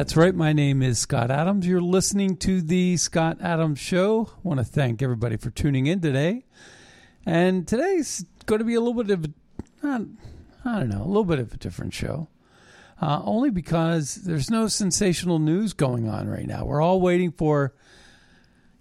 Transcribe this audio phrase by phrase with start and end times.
[0.00, 0.34] That's right.
[0.34, 1.66] My name is Scott Adams.
[1.66, 4.30] You're listening to the Scott Adams Show.
[4.34, 6.46] I want to thank everybody for tuning in today.
[7.26, 10.06] And today's going to be a little bit of, a,
[10.64, 12.28] I don't know, a little bit of a different show.
[12.98, 16.64] Uh, only because there's no sensational news going on right now.
[16.64, 17.74] We're all waiting for,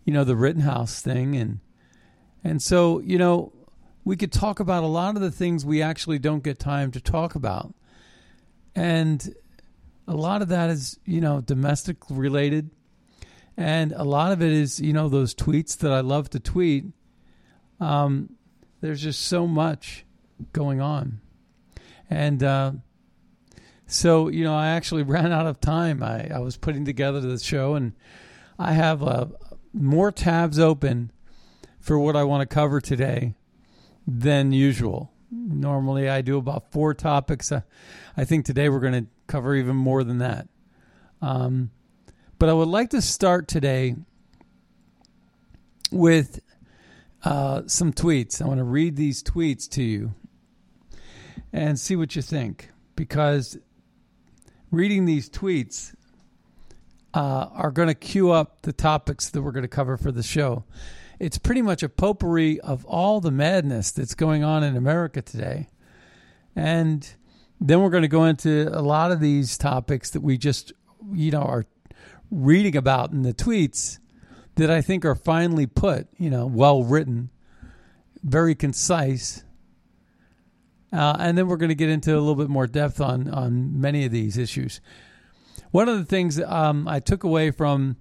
[0.06, 1.59] you know, the Rittenhouse thing, and
[2.45, 3.52] and so you know,
[4.06, 7.02] we could talk about a lot of the things we actually don't get time to
[7.02, 7.73] talk about,
[8.73, 9.36] and
[10.09, 12.71] a lot of that is you know domestic related,
[13.55, 16.86] and a lot of it is you know those tweets that I love to tweet.
[17.80, 18.36] Um,
[18.81, 20.05] there's just so much
[20.52, 21.21] going on,
[22.09, 22.43] and.
[22.43, 22.71] Uh,
[23.92, 26.03] so, you know, I actually ran out of time.
[26.03, 27.93] I, I was putting together the show and
[28.59, 29.25] I have uh,
[29.73, 31.11] more tabs open
[31.80, 33.33] for what I want to cover today
[34.05, 35.11] than usual.
[35.31, 37.52] Normally, I do about four topics.
[37.52, 37.64] I,
[38.15, 40.50] I think today we're going to cover even more than that.
[41.22, 41.72] Um,
[42.38, 43.95] but I would like to start today
[45.92, 46.42] with
[47.23, 48.42] uh, some tweets.
[48.42, 50.14] I want to read these tweets to you
[51.52, 53.58] and see what you think because
[54.72, 55.96] reading these tweets
[57.14, 60.23] uh, are going to cue up the topics that we're going to cover for the
[60.23, 60.64] show.
[61.20, 65.70] It's pretty much a potpourri of all the madness that's going on in America today.
[66.56, 67.16] And
[67.61, 70.71] then we're going to go into a lot of these topics that we just,
[71.11, 71.65] you know, are
[72.31, 73.99] reading about in the tweets
[74.55, 77.30] that I think are finely put, you know, well written,
[78.23, 79.43] very concise.
[80.92, 83.80] Uh, and then we're going to get into a little bit more depth on on
[83.80, 84.81] many of these issues.
[85.71, 87.98] One of the things um, I took away from,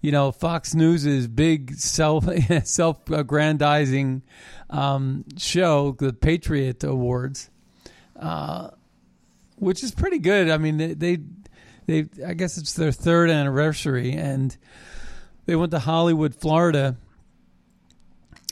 [0.00, 2.26] you know, Fox News's big self
[2.64, 4.22] self aggrandizing
[4.70, 7.50] um, show, the Patriot Awards,
[8.18, 8.70] uh,
[9.60, 10.50] which is pretty good.
[10.50, 11.18] I mean, they, they
[11.86, 14.56] they I guess it's their third anniversary, and
[15.46, 16.96] they went to Hollywood, Florida.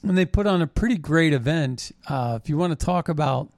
[0.05, 1.91] And they put on a pretty great event.
[2.07, 3.51] Uh, if you want to talk about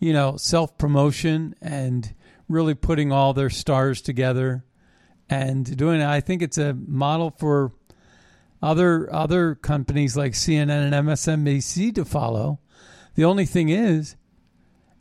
[0.00, 2.12] you know, self promotion and
[2.48, 4.64] really putting all their stars together
[5.28, 6.06] and doing it.
[6.06, 7.72] I think it's a model for
[8.62, 12.58] other other companies like CNN and MSNBC to follow.
[13.14, 14.16] The only thing is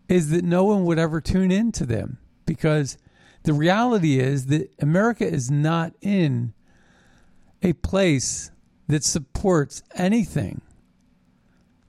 [0.10, 2.98] is that no one would ever tune in to them because
[3.44, 6.54] the reality is that America is not in
[7.62, 8.52] a place
[8.88, 10.62] that supports anything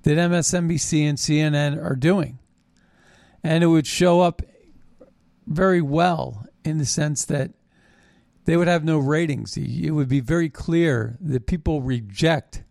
[0.02, 2.38] that MSNBC and CNN are doing
[3.42, 4.42] and it would show up
[5.46, 7.52] very well in the sense that
[8.44, 9.56] they would have no ratings.
[9.56, 12.62] It would be very clear that people reject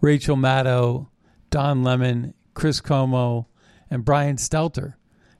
[0.00, 1.08] Rachel Maddow,
[1.50, 3.46] Don Lemon, Chris Cuomo,
[3.90, 4.94] and Brian Stelter,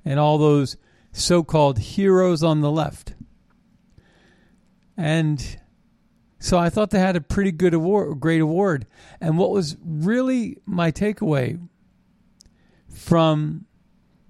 [0.05, 0.77] and all those
[1.13, 3.15] so-called heroes on the left.
[4.97, 5.59] And
[6.39, 8.87] so I thought they had a pretty good award, great award.
[9.21, 11.61] And what was really my takeaway
[12.89, 13.67] from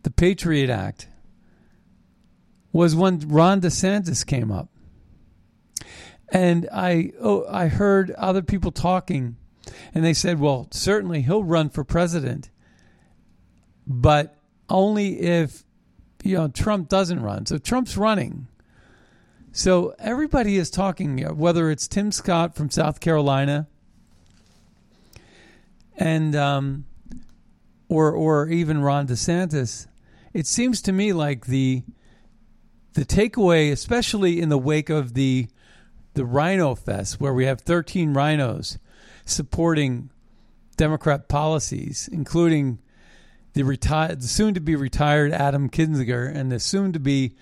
[0.02, 1.08] the Patriot Act
[2.73, 4.69] was when Ron DeSantis came up.
[6.32, 9.37] And I oh, I heard other people talking
[9.93, 12.50] and they said, "Well, certainly he'll run for president."
[13.92, 14.37] But
[14.69, 15.64] only if
[16.22, 17.44] you know Trump doesn't run.
[17.44, 18.46] So Trump's running.
[19.52, 23.66] So everybody is talking, whether it's Tim Scott from South Carolina,
[25.96, 26.84] and um,
[27.88, 29.88] or or even Ron DeSantis.
[30.32, 31.82] It seems to me like the
[32.92, 35.48] the takeaway, especially in the wake of the
[36.14, 38.78] the RINO Fest, where we have 13 RINOs
[39.25, 40.10] supporting
[40.76, 42.78] Democrat policies, including
[43.52, 47.35] the retired, soon to be retired Adam Kinzinger and the soon to be,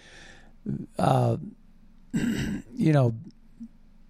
[0.98, 1.36] uh,
[2.12, 3.14] you know,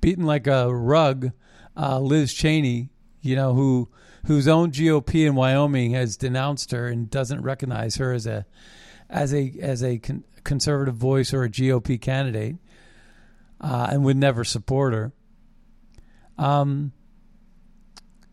[0.00, 1.33] beaten like a rug,
[1.77, 2.91] uh, Liz Cheney,
[3.21, 3.89] you know, who
[4.27, 8.47] whose own GOP in Wyoming has denounced her and doesn't recognize her as a
[9.09, 12.56] as a as a con- conservative voice or a GOP candidate,
[13.61, 15.12] uh, and would never support her.
[16.37, 16.93] Um,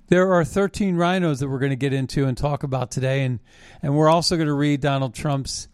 [0.07, 3.39] there are 13 RINOs that we're going to get into and talk about today, and
[3.81, 5.67] and we're also going to read Donald Trump's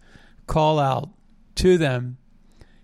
[0.47, 1.09] call out
[1.55, 2.17] to them.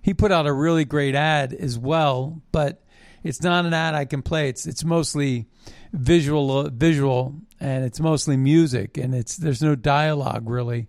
[0.01, 2.83] He put out a really great ad as well, but
[3.23, 4.49] it's not an ad I can play.
[4.49, 5.47] It's it's mostly
[5.93, 10.87] visual visual and it's mostly music and it's there's no dialogue really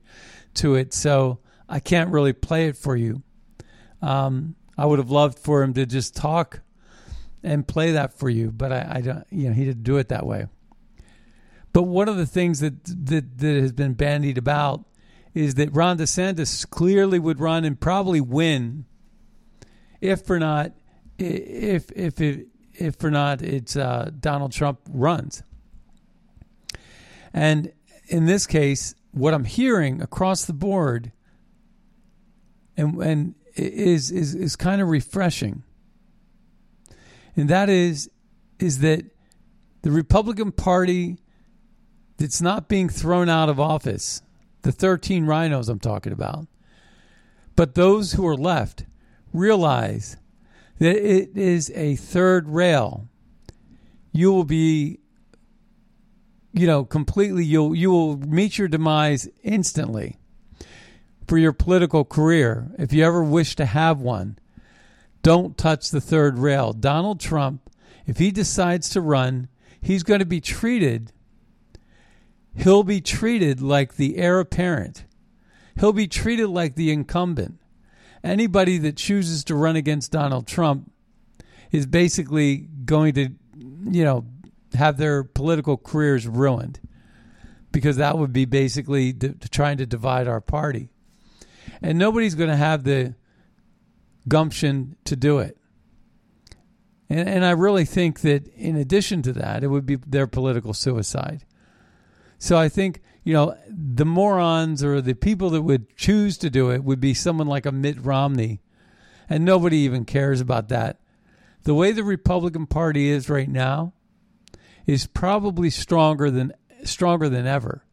[0.55, 1.38] to it so
[1.69, 3.22] i can't really play it for you
[4.02, 6.60] um, i would have loved for him to just talk
[7.43, 10.08] and play that for you but I, I don't you know he didn't do it
[10.08, 10.46] that way
[11.73, 14.85] but one of the things that that, that has been bandied about
[15.35, 18.85] is that ron desantis clearly would run and probably win
[20.00, 20.73] if for not
[21.19, 25.43] if if it if for not it's uh, Donald Trump runs.
[27.34, 27.73] And
[28.06, 31.12] in this case, what I'm hearing across the board
[32.76, 35.64] and and is is is kind of refreshing.
[37.38, 38.11] And that is
[38.58, 39.05] is that
[39.82, 41.19] the Republican Party
[42.17, 44.23] that's not being thrown out of office,
[44.62, 46.49] the 13 RINOs I'm talking about,
[47.55, 48.87] but those who are left
[49.32, 50.17] realize
[50.81, 53.08] that it is a third rail.
[54.11, 54.99] You will be,
[56.52, 57.44] you know, completely.
[57.44, 60.17] You'll you will meet your demise instantly
[61.29, 64.41] for your political career if you ever wish to have one.
[65.29, 66.73] Don't touch the third rail.
[66.73, 67.69] Donald Trump,
[68.07, 69.49] if he decides to run,
[69.79, 71.13] he's going to be treated.
[72.55, 75.05] He'll be treated like the heir apparent.
[75.79, 77.61] He'll be treated like the incumbent
[78.25, 80.91] anybody that chooses to run against Donald Trump
[81.73, 83.29] is basically going to,
[83.85, 84.25] you know,
[84.73, 86.81] have their political careers ruined
[87.71, 90.89] because that would be basically d- trying to divide our party.
[91.83, 93.15] And nobody's going to have the
[94.29, 95.57] gumption to do it.
[97.09, 100.75] And, and I really think that in addition to that, it would be their political
[100.75, 101.45] suicide.
[102.39, 106.71] So I think you know, the morons or the people that would choose to do
[106.71, 108.63] it would be someone like a Mitt Romney.
[109.29, 110.99] And nobody even cares about that.
[111.65, 113.93] The way the Republican Party is right now
[114.87, 116.55] is probably stronger than
[116.85, 117.85] stronger than ever.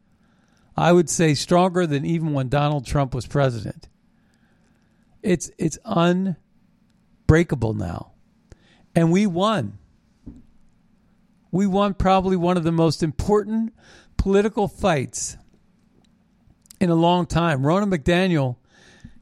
[0.74, 3.88] I would say stronger than even when Donald Trump was president.
[5.22, 8.12] It's it's unbreakable now.
[8.94, 9.78] And we won.
[11.50, 13.74] We won probably one of the most important
[14.16, 15.36] political fights
[16.80, 17.62] in a long time.
[17.62, 18.56] Ronna McDaniel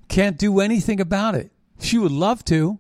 [0.09, 1.53] can't do anything about it.
[1.81, 2.79] She would love to,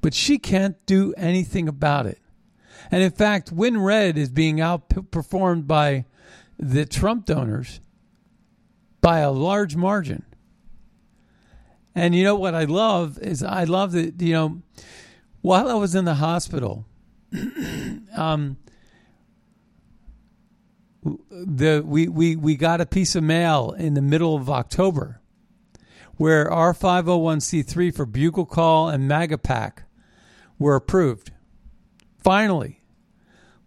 [0.00, 2.18] but she can't do anything about it.
[2.90, 6.04] And in fact, WinRed is being outperformed by
[6.58, 7.80] the Trump donors
[9.00, 10.24] by a large margin.
[11.94, 14.62] And you know what I love is I love that, you know,
[15.42, 16.86] while I was in the hospital,
[18.16, 18.56] um,
[21.02, 25.20] the we, we, we got a piece of mail in the middle of October
[26.16, 29.78] where our 501c3 for Bugle Call and MAGAPAC
[30.58, 31.32] were approved.
[32.18, 32.80] Finally,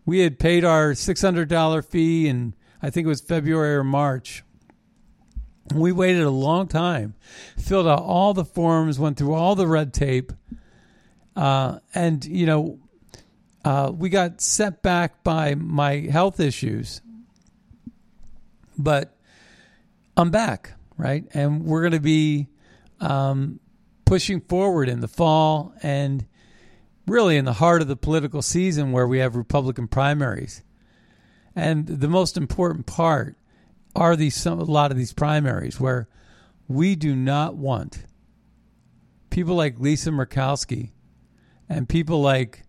[0.06, 4.44] we had paid our $600 fee in, I think it was February or March.
[5.74, 7.16] We waited a long time,
[7.58, 10.32] filled out all the forms, went through all the red tape,
[11.36, 12.80] uh, and, you know,
[13.64, 17.02] uh, we got set back by my health issues
[18.78, 19.18] but
[20.18, 21.26] I'm back, right?
[21.34, 22.48] And we're going to be
[23.00, 23.60] um,
[24.06, 26.26] pushing forward in the fall and
[27.08, 30.64] really in the heart of the political season where we have Republican primaries.
[31.56, 33.38] And the most important part
[33.96, 36.08] are these some, a lot of these primaries where
[36.68, 38.06] we do not want
[39.30, 40.92] people like Lisa Murkowski
[41.70, 42.66] and people like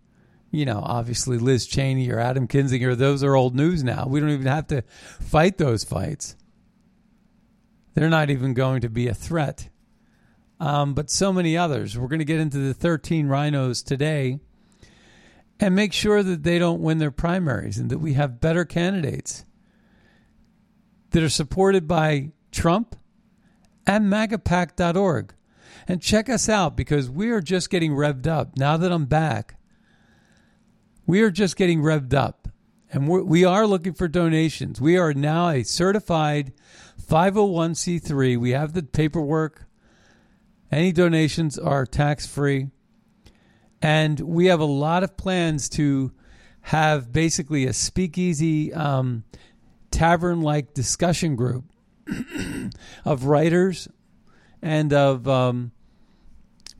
[0.51, 4.05] you know, obviously Liz Cheney or Adam Kinzinger, those are old news now.
[4.07, 4.81] We don't even have to
[5.19, 6.35] fight those fights.
[7.93, 9.69] They're not even going to be a threat.
[10.59, 11.97] Um, but so many others.
[11.97, 14.39] We're going to get into the 13 RINOs today
[15.59, 19.45] and make sure that they don't win their primaries and that we have better candidates
[21.11, 22.95] that are supported by Trump
[23.85, 25.33] and MAGAPAC.org.
[25.87, 28.57] And check us out because we are just getting revved up.
[28.57, 29.55] Now that I'm back,
[31.05, 32.49] we are just getting revved up.
[32.91, 34.81] And we're, we are looking for donations.
[34.81, 36.53] We are now a certified
[37.01, 38.37] 501c3.
[38.37, 39.65] We have the paperwork.
[40.71, 42.67] Any donations are tax free.
[43.81, 46.11] And we have a lot of plans to
[46.61, 49.23] have basically a speakeasy um,
[49.97, 51.63] tavern like discussion group
[53.05, 53.87] of writers
[54.61, 55.71] and of um,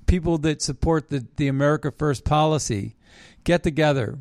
[0.05, 2.95] people that support the, the America First policy
[3.43, 4.19] get together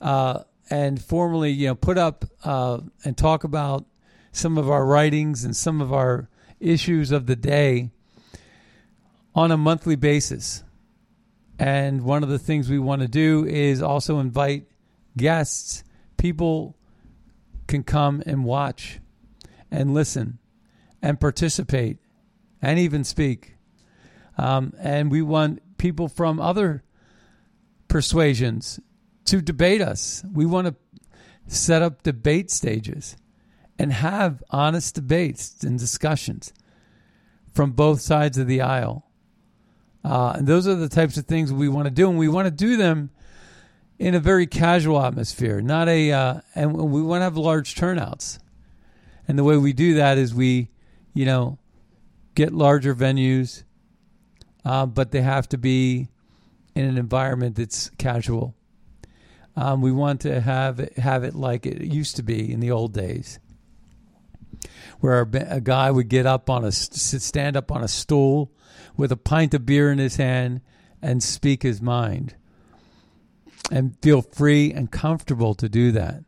[0.00, 3.86] uh, and formally, you know, put up uh, and talk about
[4.32, 7.90] some of our writings and some of our issues of the day
[9.36, 10.64] on a monthly basis.
[11.60, 14.66] And one of the things we want to do is also invite
[15.16, 15.84] guests.
[16.16, 16.74] People
[17.70, 19.00] can come and watch
[19.70, 20.38] and listen
[21.00, 21.98] and participate
[22.60, 23.54] and even speak.
[24.36, 26.82] Um, and we want people from other
[27.86, 28.80] persuasions
[29.26, 30.24] to debate us.
[30.32, 30.74] We want to
[31.46, 33.16] set up debate stages
[33.78, 36.52] and have honest debates and discussions
[37.54, 39.06] from both sides of the aisle.
[40.04, 42.46] Uh, and those are the types of things we want to do, and we want
[42.46, 43.10] to do them
[44.00, 46.10] in a very casual atmosphere, not a.
[46.10, 48.40] Uh, and we want to have large turnouts.
[49.28, 50.70] And the way we do that is we,
[51.12, 51.58] you know,
[52.34, 53.62] get larger venues,
[54.64, 56.08] uh, but they have to be
[56.74, 58.54] in an environment that's casual.
[59.54, 62.70] Um, we want to have it, have it like it used to be in the
[62.70, 63.38] old days,
[65.00, 68.50] where a, a guy would get up on a stand up on a stool
[68.96, 70.62] with a pint of beer in his hand
[71.02, 72.34] and speak his mind,
[73.70, 76.24] and feel free and comfortable to do that.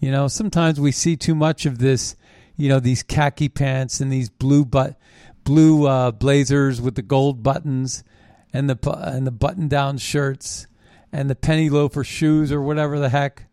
[0.00, 2.16] You know, sometimes we see too much of this.
[2.56, 4.98] You know, these khaki pants and these blue but
[5.44, 8.04] blue uh, blazers with the gold buttons
[8.52, 10.66] and the and the button down shirts
[11.12, 13.44] and the penny loafer shoes or whatever the heck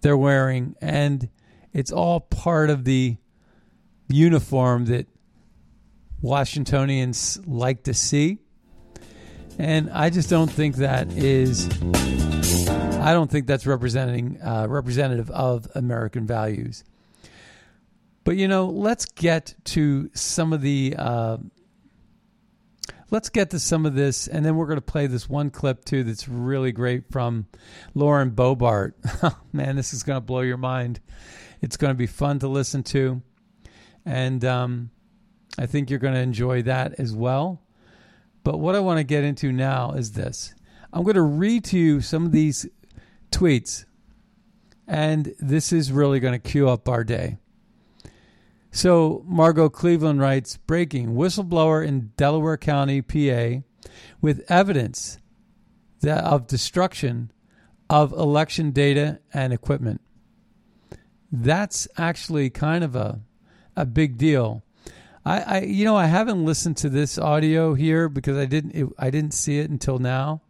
[0.00, 1.28] they're wearing and
[1.72, 3.16] it's all part of the
[4.08, 5.08] uniform that
[6.20, 8.38] Washingtonians like to see
[9.62, 11.68] and I just don't think that is
[13.00, 16.82] I don't think that's representing uh, representative of American values.
[18.24, 21.36] But you know, let's get to some of the uh,
[23.12, 25.84] let's get to some of this, and then we're going to play this one clip
[25.84, 27.46] too that's really great from
[27.94, 28.94] Lauren Boebert.
[29.52, 30.98] Man, this is going to blow your mind.
[31.60, 33.22] It's going to be fun to listen to,
[34.04, 34.90] and um,
[35.56, 37.61] I think you're going to enjoy that as well.
[38.44, 40.54] But what I want to get into now is this.
[40.92, 42.66] I'm going to read to you some of these
[43.30, 43.84] tweets,
[44.86, 47.38] and this is really going to cue up our day.
[48.70, 53.62] So Margot Cleveland writes breaking whistleblower in Delaware County, PA,
[54.20, 55.18] with evidence
[56.00, 57.30] that of destruction
[57.88, 60.00] of election data and equipment.
[61.30, 63.20] That's actually kind of a
[63.76, 64.62] a big deal.
[65.24, 68.88] I, I you know I haven't listened to this audio here because I didn't it,
[68.98, 70.42] I didn't see it until now.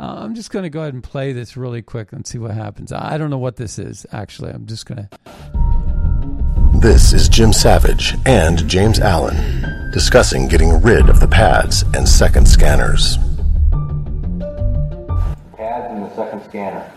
[0.00, 2.50] Uh, I'm just going to go ahead and play this really quick and see what
[2.50, 2.92] happens.
[2.92, 4.50] I don't know what this is actually.
[4.50, 5.18] I'm just going to
[6.82, 12.48] this is Jim Savage and James Allen discussing getting rid of the pads and second
[12.48, 13.18] scanners.
[15.56, 16.90] Pads and the second scanner.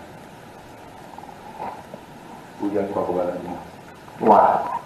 [2.61, 3.61] We got to talk about it now.
[4.17, 4.81] Why?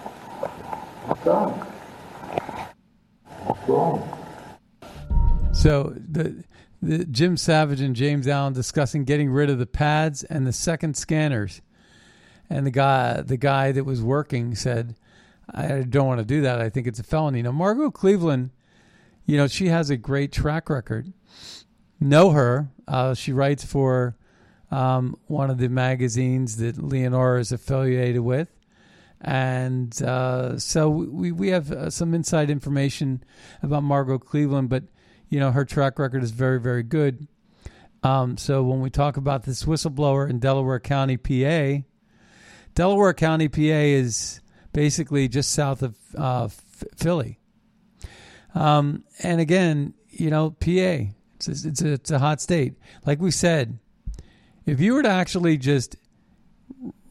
[1.24, 1.69] Done.
[3.66, 4.16] Wrong.
[5.52, 6.44] So the
[6.82, 10.96] the Jim Savage and James Allen discussing getting rid of the pads and the second
[10.96, 11.60] scanners
[12.48, 14.96] and the guy the guy that was working said,
[15.52, 16.60] "I don't want to do that.
[16.60, 18.50] I think it's a felony." Now, Margot Cleveland,
[19.24, 21.12] you know, she has a great track record.
[22.00, 22.70] Know her?
[22.88, 24.16] Uh, she writes for
[24.70, 28.48] um, one of the magazines that Leonora is affiliated with,
[29.20, 33.22] and uh, so we we have uh, some inside information
[33.62, 34.84] about Margot Cleveland, but
[35.28, 37.28] you know her track record is very very good.
[38.02, 41.84] Um, so when we talk about this whistleblower in Delaware County, PA,
[42.74, 44.40] Delaware County, PA is
[44.72, 46.48] basically just south of uh,
[46.96, 47.38] Philly.
[48.54, 52.74] Um, and again, you know, PA, it's a, it's, a, it's a hot state.
[53.04, 53.78] Like we said,
[54.64, 55.96] if you were to actually just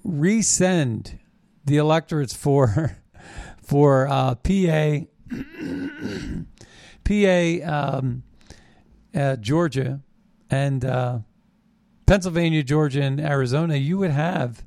[0.06, 1.20] resend
[1.69, 2.97] the electorates for
[3.61, 4.99] for uh, PA,
[7.03, 8.23] PA, um,
[9.15, 10.01] uh, Georgia,
[10.49, 11.19] and uh,
[12.07, 14.65] Pennsylvania, Georgia, and Arizona, you would have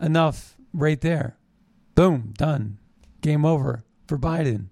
[0.00, 1.36] enough right there.
[1.94, 2.78] Boom, done.
[3.20, 4.68] Game over for Biden.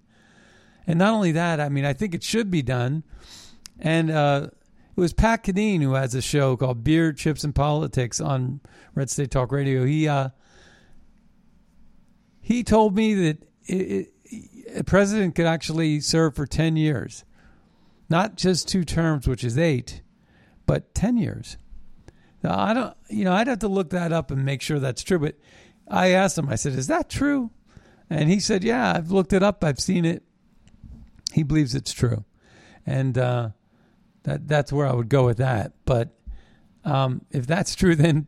[0.87, 3.03] And not only that, I mean, I think it should be done.
[3.77, 4.47] And uh,
[4.95, 8.61] it was Pat Cadine who has a show called Beer, Chips, and Politics on
[8.95, 9.85] Red State Talk Radio.
[9.85, 10.29] He uh,
[12.47, 17.25] he told me that it, it, a president could actually serve for ten years,
[18.07, 20.01] not just two terms, which is eight,
[20.65, 21.57] but ten years.
[22.41, 25.03] Now, I don't, you know, I'd have to look that up and make sure that's
[25.03, 25.19] true.
[25.19, 25.35] But
[25.89, 27.51] I asked him, I said, "Is that true?"
[28.09, 29.61] And he said, "Yeah, I've looked it up.
[29.61, 30.23] I've seen it."
[31.33, 32.23] He believes it's true,
[32.85, 33.49] and uh,
[34.23, 35.73] that that's where I would go with that.
[35.83, 36.17] But
[36.85, 38.27] um, if that's true, then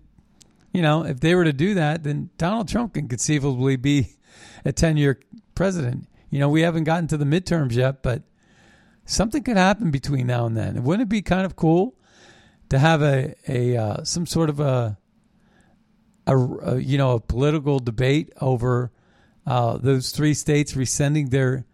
[0.71, 4.09] you know, if they were to do that, then Donald Trump can conceivably be
[4.65, 5.19] a ten-year
[5.55, 6.07] president.
[6.29, 8.23] You know, we haven't gotten to the midterms yet, but
[9.05, 10.83] something could happen between now and then.
[10.83, 11.95] Wouldn't it be kind of cool
[12.69, 14.97] to have a a uh, some sort of a,
[16.27, 18.91] a, a you know a political debate over
[19.47, 21.65] uh, those three states rescinding their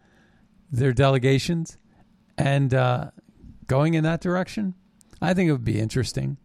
[0.72, 1.76] their delegations
[2.38, 3.10] and uh,
[3.66, 4.74] going in that direction?
[5.20, 6.38] I think it would be interesting.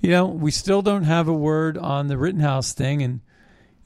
[0.00, 3.20] You know, we still don't have a word on the Rittenhouse thing, and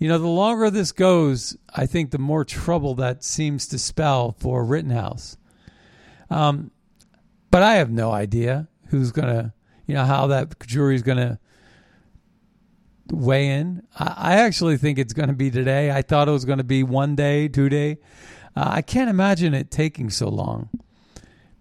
[0.00, 4.32] you know, the longer this goes, I think the more trouble that seems to spell
[4.32, 5.36] for Rittenhouse.
[6.30, 6.70] Um,
[7.50, 9.52] but I have no idea who's going to,
[9.86, 11.38] you know, how that jury is going to
[13.12, 13.82] weigh in.
[13.98, 15.90] I, I actually think it's going to be today.
[15.90, 17.98] I thought it was going to be one day, two day.
[18.56, 20.70] Uh, I can't imagine it taking so long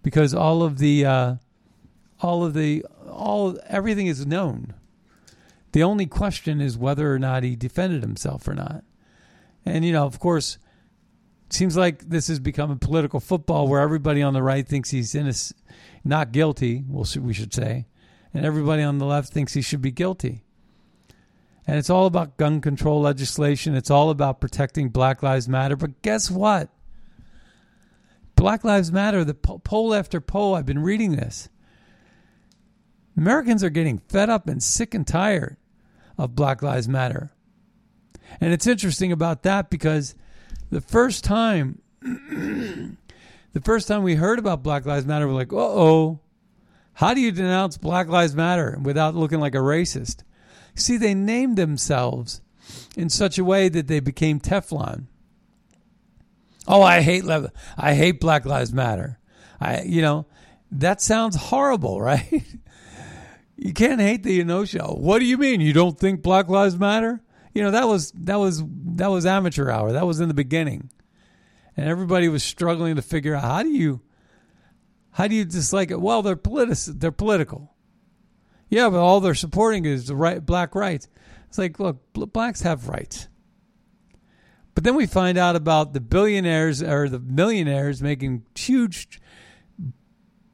[0.02, 1.34] because all of the, uh,
[2.22, 4.74] all of the, all everything is known.
[5.72, 8.84] The only question is whether or not he defended himself or not.
[9.64, 10.58] And you know, of course,
[11.46, 14.90] it seems like this has become a political football where everybody on the right thinks
[14.90, 15.60] he's innocent,
[16.04, 16.84] not guilty.
[16.88, 17.86] Well, we should say,
[18.32, 20.44] and everybody on the left thinks he should be guilty.
[21.66, 23.76] And it's all about gun control legislation.
[23.76, 25.76] It's all about protecting Black Lives Matter.
[25.76, 26.68] But guess what?
[28.34, 31.48] Black Lives Matter, the poll after poll, I've been reading this.
[33.20, 35.58] Americans are getting fed up and sick and tired
[36.16, 37.30] of Black Lives Matter.
[38.40, 40.14] And it's interesting about that because
[40.70, 45.58] the first time the first time we heard about Black Lives Matter, we're like, uh
[45.58, 46.20] oh,
[46.94, 50.22] how do you denounce Black Lives Matter without looking like a racist?
[50.74, 52.40] See, they named themselves
[52.96, 55.04] in such a way that they became Teflon.
[56.66, 57.24] Oh, I hate
[57.76, 59.18] I hate Black Lives Matter.
[59.60, 60.24] I you know,
[60.72, 62.44] that sounds horrible, right?
[63.60, 64.96] You can't hate the show.
[64.98, 65.60] What do you mean?
[65.60, 67.20] You don't think Black Lives Matter?
[67.52, 69.92] You know, that was that was that was amateur hour.
[69.92, 70.90] That was in the beginning.
[71.76, 74.00] And everybody was struggling to figure out how do you
[75.10, 76.00] how do you dislike it?
[76.00, 77.74] Well, they're politi- they're political.
[78.70, 81.08] Yeah, but all they're supporting is the right black rights.
[81.48, 83.28] It's like, look, blacks have rights.
[84.74, 89.20] But then we find out about the billionaires or the millionaires making huge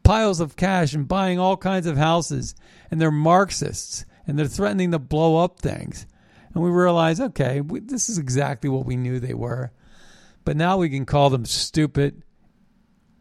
[0.03, 2.55] piles of cash and buying all kinds of houses,
[2.91, 6.07] and they're Marxists and they're threatening to blow up things.
[6.53, 9.73] And we realize, okay, we, this is exactly what we knew they were.
[10.45, 12.23] But now we can call them stupid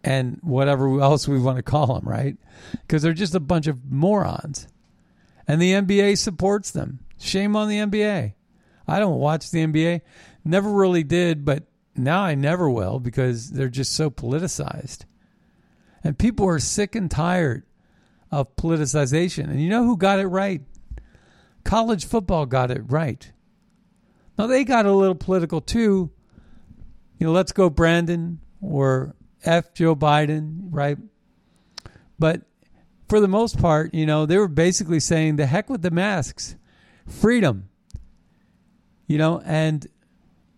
[0.03, 2.37] and whatever else we want to call them, right?
[2.71, 4.67] Because they're just a bunch of morons.
[5.47, 6.99] And the NBA supports them.
[7.19, 8.33] Shame on the NBA.
[8.87, 10.01] I don't watch the NBA.
[10.43, 11.63] Never really did, but
[11.95, 15.05] now I never will because they're just so politicized.
[16.03, 17.63] And people are sick and tired
[18.31, 19.45] of politicization.
[19.45, 20.61] And you know who got it right?
[21.63, 23.31] College football got it right.
[24.37, 26.11] Now they got a little political too.
[27.17, 30.97] You know, let's go Brandon or F Joe Biden, right?
[32.19, 32.41] But
[33.07, 36.55] for the most part, you know, they were basically saying the heck with the masks,
[37.07, 37.69] freedom.
[39.07, 39.87] You know, and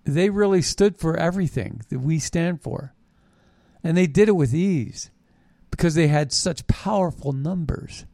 [0.05, 2.93] they really stood for everything that we stand for.
[3.83, 5.11] And they did it with ease
[5.71, 8.05] because they had such powerful numbers.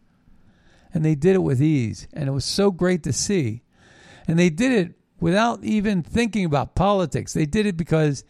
[0.93, 2.07] And they did it with ease.
[2.13, 3.63] And it was so great to see.
[4.27, 7.33] And they did it without even thinking about politics.
[7.33, 8.23] They did it because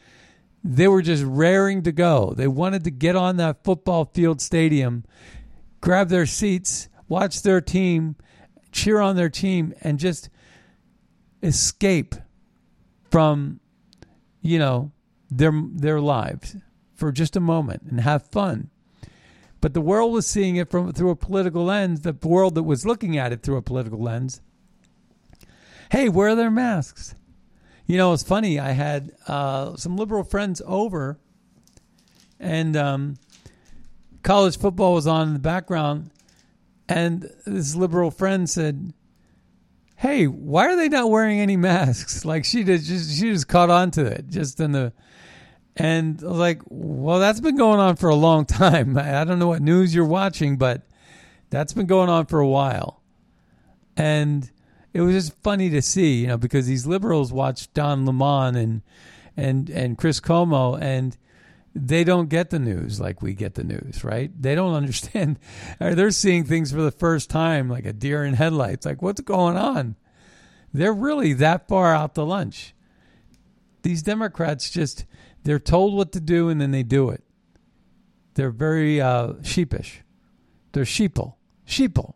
[0.64, 2.34] they were just raring to go.
[2.36, 5.04] They wanted to get on that football field stadium
[5.84, 8.16] grab their seats, watch their team,
[8.72, 10.30] cheer on their team, and just
[11.44, 12.16] escape
[13.12, 13.60] from,
[14.42, 14.94] you know,
[15.30, 16.56] their their lives
[16.96, 18.70] for just a moment and have fun.
[19.64, 22.02] But the world was seeing it from through a political lens.
[22.02, 24.42] The world that was looking at it through a political lens.
[25.90, 27.16] Hey, where are their masks?
[27.86, 28.60] You know, it's funny.
[28.60, 31.18] I had uh, some liberal friends over,
[32.42, 33.16] and um,
[34.22, 36.12] college football was on in the background,
[36.90, 38.92] and this liberal friend said,
[39.96, 43.70] "Hey, why are they not wearing any masks?" Like she did, just she just caught
[43.70, 44.92] on to it, just in the.
[45.76, 48.98] And I was like, "Well, that's been going on for a long time.
[48.98, 50.84] I don't know what news you're watching, but
[51.50, 53.02] that's been going on for a while."
[53.96, 54.50] And
[54.94, 58.82] it was just funny to see, you know, because these liberals watch Don Lemon and
[59.36, 61.18] and and Chris Cuomo, and
[61.76, 64.32] they don't get the news like we get the news, right?
[64.40, 65.40] They don't understand.
[65.82, 68.86] Uh, they're seeing things for the first time, like a deer in headlights.
[68.86, 69.96] Like, what's going on?
[70.74, 72.74] They're really that far out to lunch.
[73.84, 75.06] These Democrats just
[75.44, 77.24] they're told what to do and then they do it.
[78.36, 80.02] They're very uh, sheepish.
[80.72, 81.36] They're sheeple,
[81.68, 82.16] sheeple.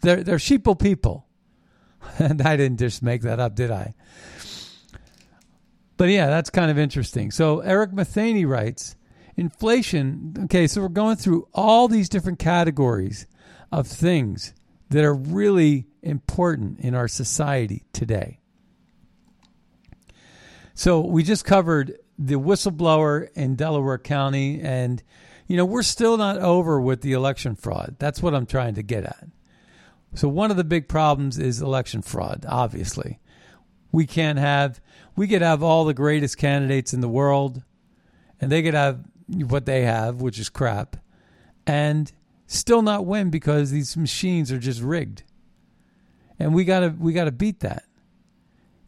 [0.00, 1.26] They're they're sheeple people.
[2.18, 3.94] And I didn't just make that up, did I?
[5.96, 7.30] But yeah, that's kind of interesting.
[7.30, 8.96] So Eric Matheny writes
[9.36, 10.34] inflation.
[10.44, 13.28] Okay, so we're going through all these different categories
[13.70, 14.52] of things
[14.90, 18.40] that are really important in our society today.
[20.74, 25.02] So we just covered the whistleblower in Delaware County, and
[25.48, 27.96] you know we're still not over with the election fraud.
[27.98, 29.26] That's what I'm trying to get at.
[30.14, 32.46] So one of the big problems is election fraud.
[32.48, 33.18] Obviously,
[33.90, 34.80] we can't have
[35.16, 37.62] we could have all the greatest candidates in the world,
[38.40, 39.00] and they could have
[39.48, 40.96] what they have, which is crap,
[41.66, 42.12] and
[42.46, 45.24] still not win because these machines are just rigged.
[46.38, 47.84] And we gotta we gotta beat that.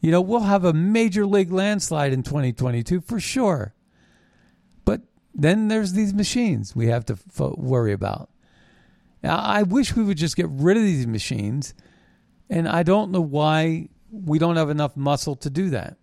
[0.05, 3.73] You know, we'll have a major league landslide in 2022 for sure.
[4.85, 5.01] But
[5.35, 8.29] then there's these machines we have to f- worry about.
[9.23, 11.73] Now, I wish we would just get rid of these machines,
[12.51, 15.97] and I don't know why we don't have enough muscle to do that.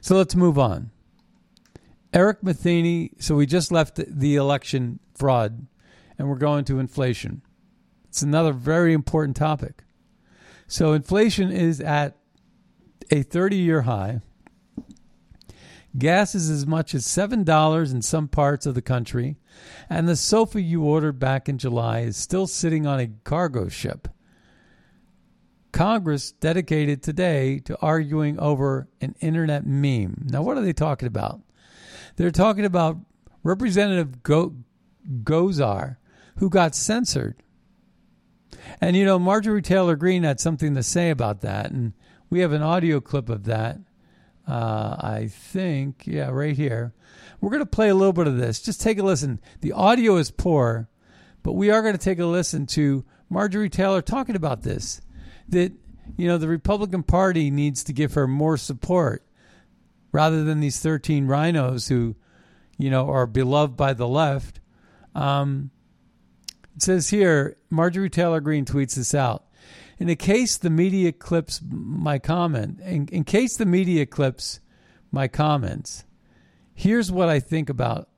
[0.00, 0.92] So let's move on.
[2.12, 3.10] Eric Matheny.
[3.18, 5.66] So we just left the election fraud,
[6.16, 7.42] and we're going to inflation.
[8.04, 9.82] It's another very important topic.
[10.66, 12.16] So inflation is at
[13.10, 14.20] a 30 year high.
[15.96, 19.36] Gas is as much as $7 in some parts of the country,
[19.88, 24.08] and the sofa you ordered back in July is still sitting on a cargo ship.
[25.72, 30.26] Congress dedicated today to arguing over an internet meme.
[30.26, 31.40] Now, what are they talking about?
[32.16, 32.98] They're talking about
[33.42, 34.56] Representative Go-
[35.22, 35.96] Gosar,
[36.36, 37.42] who got censored.
[38.80, 41.92] And, you know, Marjorie Taylor Greene had something to say about that, and
[42.30, 43.78] we have an audio clip of that.
[44.46, 46.92] Uh, I think, yeah, right here.
[47.40, 48.60] We're going to play a little bit of this.
[48.62, 49.40] Just take a listen.
[49.60, 50.88] The audio is poor,
[51.42, 55.00] but we are going to take a listen to Marjorie Taylor talking about this.
[55.48, 55.72] That,
[56.16, 59.24] you know, the Republican Party needs to give her more support
[60.12, 62.16] rather than these 13 RINOs who,
[62.78, 64.60] you know, are beloved by the left.
[65.14, 65.70] Um,
[66.76, 69.46] it says here Marjorie Taylor Greene tweets this out.
[69.98, 74.60] In the case the media clips my comment, in, in case the media clips
[75.10, 76.04] my comments,
[76.74, 78.10] here's what I think about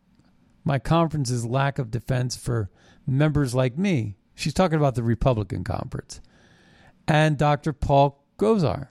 [0.64, 2.68] my conference's lack of defense for
[3.06, 4.16] members like me.
[4.34, 6.20] She's talking about the Republican conference.
[7.06, 7.72] And Dr.
[7.72, 8.88] Paul Gosar,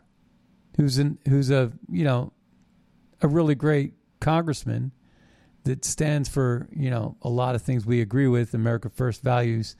[0.77, 2.34] who's who's a, you know,
[3.21, 4.91] a really great congressman
[5.67, 9.75] that stands for, you know, a lot of things we agree with, America First values.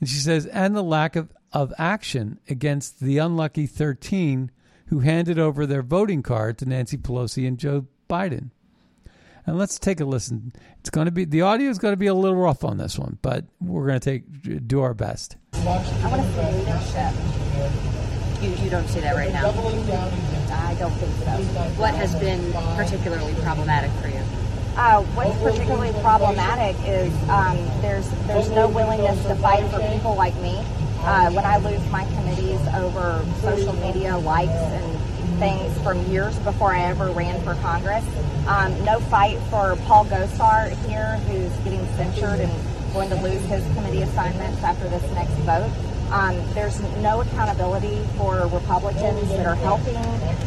[0.00, 4.50] And she says, and the lack of, of action against the unlucky 13
[4.88, 8.50] who handed over their voting card to Nancy Pelosi and Joe Biden.
[9.46, 10.52] And let's take a listen.
[10.80, 12.98] It's going to be the audio is going to be a little rough on this
[12.98, 15.36] one, but we're going to take do our best.
[15.54, 17.12] I want to see leadership.
[18.42, 19.48] You, you don't see that right now.
[19.48, 21.62] I don't think so.
[21.80, 24.35] What has been particularly problematic for you?
[24.76, 30.34] Uh, what's particularly problematic is um, there's there's no willingness to fight for people like
[30.42, 30.62] me.
[31.00, 36.74] Uh, when I lose my committees over social media likes and things from years before
[36.74, 38.04] I ever ran for Congress,
[38.46, 42.52] um, no fight for Paul Gosar here, who's getting censured and
[42.92, 45.72] going to lose his committee assignments after this next vote.
[46.10, 49.94] Um, there's no accountability for Republicans that are helping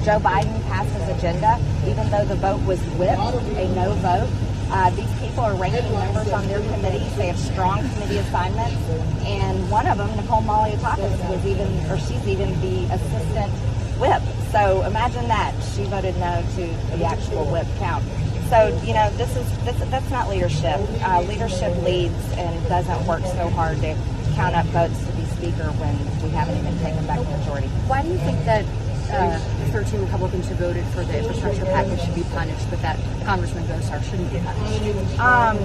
[0.06, 1.58] Joe Biden pass his agenda,
[1.90, 3.20] even though the vote was whipped,
[3.58, 4.30] a no vote.
[4.72, 7.16] Uh, these people are ranking members on their committees.
[7.18, 8.78] They have strong committee assignments,
[9.26, 13.52] and one of them, Nicole Malliotakis, was even, or she's even the assistant
[13.98, 14.22] whip.
[14.52, 18.06] So imagine that she voted no to the actual whip count.
[18.50, 20.80] So you know, this is this, that's not leadership.
[21.02, 23.98] Uh, leadership leads and doesn't work so hard to
[24.36, 27.68] count up votes to be speaker when we haven't even taken back the majority.
[27.90, 28.66] Why do you think that
[29.12, 29.40] uh,
[29.70, 34.04] 13 Republicans who voted for the infrastructure package should be punished, but that Congressman Gosar
[34.04, 35.20] shouldn't be punished?
[35.20, 35.58] Um,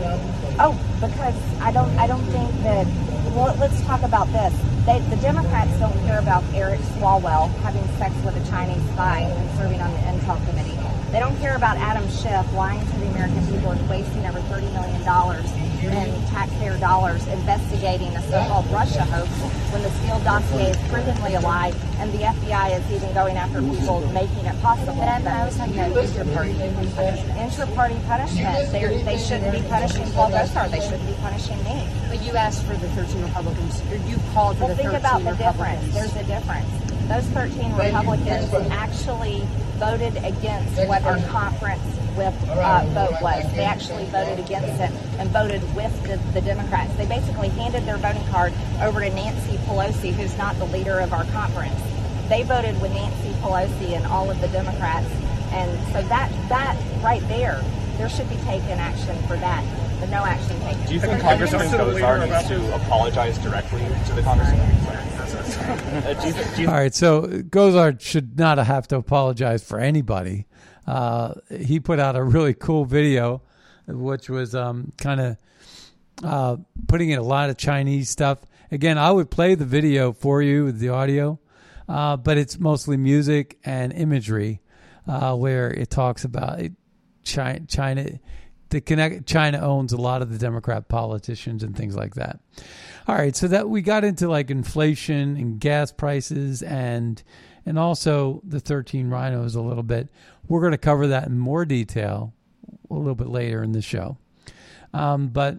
[0.61, 2.87] oh, because I don't, I don't think that.
[3.35, 4.55] Well, let's talk about this.
[4.87, 9.59] They, the Democrats don't care about Eric Swalwell having sex with a Chinese spy and
[9.59, 10.79] serving on the Intel Committee.
[11.11, 14.73] They don't care about Adam Schiff lying to the American people and wasting over $30
[14.73, 15.03] million
[15.91, 19.29] in taxpayer dollars investigating a so-called Russia hoax
[19.73, 23.61] when the Steele dossier is provenly a lie and the FBI is even going after
[23.61, 25.03] people making it possible.
[25.03, 26.55] And I was talking about inter-party
[26.95, 27.39] punishment.
[27.39, 28.73] Inter-party punishment.
[28.73, 30.71] They, they shouldn't be punishing Paul Gosar.
[30.71, 31.87] They shouldn't be punishing me.
[32.09, 34.93] But you asked for the 13 Republicans, or you called for the people.
[34.93, 35.95] Well, think about the difference.
[35.95, 36.84] There's a difference.
[37.09, 41.83] Those 13 Republicans actually voted against what our conference
[42.17, 43.45] with uh, vote was.
[43.53, 46.95] They actually voted against it and voted with the, the Democrats.
[46.97, 51.13] They basically handed their voting card over to Nancy Pelosi, who's not the leader of
[51.13, 51.79] our conference.
[52.29, 55.11] They voted with Nancy Pelosi and all of the Democrats,
[55.53, 57.63] and so that that right there,
[57.99, 59.63] there should be taken action for that,
[60.01, 60.87] but no action taken.
[60.87, 64.84] Do you think Congressman Gosar needs to apologize directly to the congressman?
[66.67, 70.47] All right, so Gosar should not have to apologize for anybody.
[70.87, 73.43] Uh, he put out a really cool video,
[73.87, 75.37] which was um, kind of
[76.23, 76.57] uh,
[76.89, 78.39] putting in a lot of Chinese stuff.
[78.71, 81.39] Again, I would play the video for you with the audio,
[81.89, 84.61] uh, but it's mostly music and imagery,
[85.07, 86.61] uh, where it talks about
[87.23, 87.61] China.
[87.67, 88.07] China
[88.71, 92.41] the connect China owns a lot of the Democrat politicians and things like that.
[93.07, 97.23] All right, so that we got into like inflation and gas prices and
[97.67, 100.09] and also the 13 RINOs a little bit.
[100.49, 102.35] We're going to cover that in more detail
[102.91, 104.19] a little bit later in the show.
[104.93, 105.59] Um, but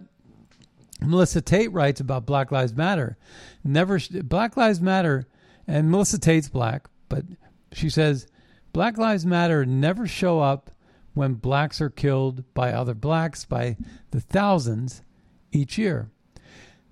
[1.00, 3.16] Melissa Tate writes about Black Lives Matter.
[3.64, 5.26] Never Black Lives Matter,
[5.66, 7.24] and Melissa Tate's black, but
[7.72, 8.26] she says
[8.72, 10.70] Black Lives Matter never show up
[11.16, 13.74] when blacks are killed by other blacks by
[14.10, 15.02] the thousands
[15.50, 16.10] each year.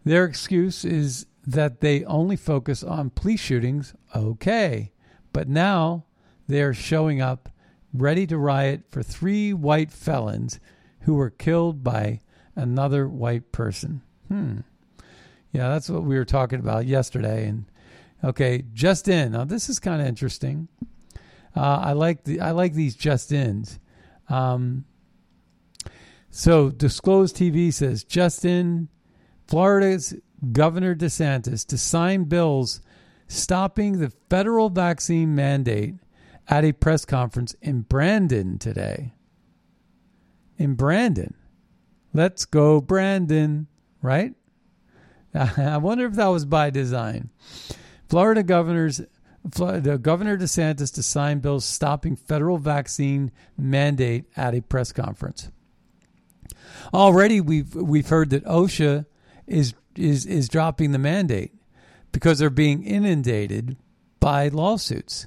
[0.02, 3.94] Their excuse is that they only focus on police shootings.
[4.16, 4.92] Okay.
[5.34, 6.06] But now
[6.48, 7.50] they are showing up
[7.92, 10.58] ready to riot for three white felons
[11.00, 12.22] who were killed by
[12.56, 14.00] another white person.
[14.28, 14.60] Hmm.
[15.52, 17.46] Yeah, that's what we were talking about yesterday.
[17.46, 17.66] And
[18.24, 19.32] okay, just in.
[19.32, 20.68] Now this is kind of interesting.
[21.54, 23.78] Uh, I like the I like these just ins.
[24.28, 24.84] Um,
[26.30, 28.88] so, Disclosed TV says Justin,
[29.46, 30.14] Florida's
[30.52, 32.80] Governor DeSantis to sign bills
[33.28, 35.94] stopping the federal vaccine mandate
[36.48, 39.14] at a press conference in Brandon today.
[40.58, 41.34] In Brandon.
[42.12, 43.66] Let's go, Brandon,
[44.02, 44.34] right?
[45.34, 47.30] I wonder if that was by design.
[48.08, 49.00] Florida governor's
[49.44, 55.50] the Governor DeSantis to sign bills stopping federal vaccine mandate at a press conference.
[56.92, 59.06] Already, we've we've heard that OSHA
[59.46, 61.52] is is is dropping the mandate
[62.12, 63.76] because they're being inundated
[64.18, 65.26] by lawsuits,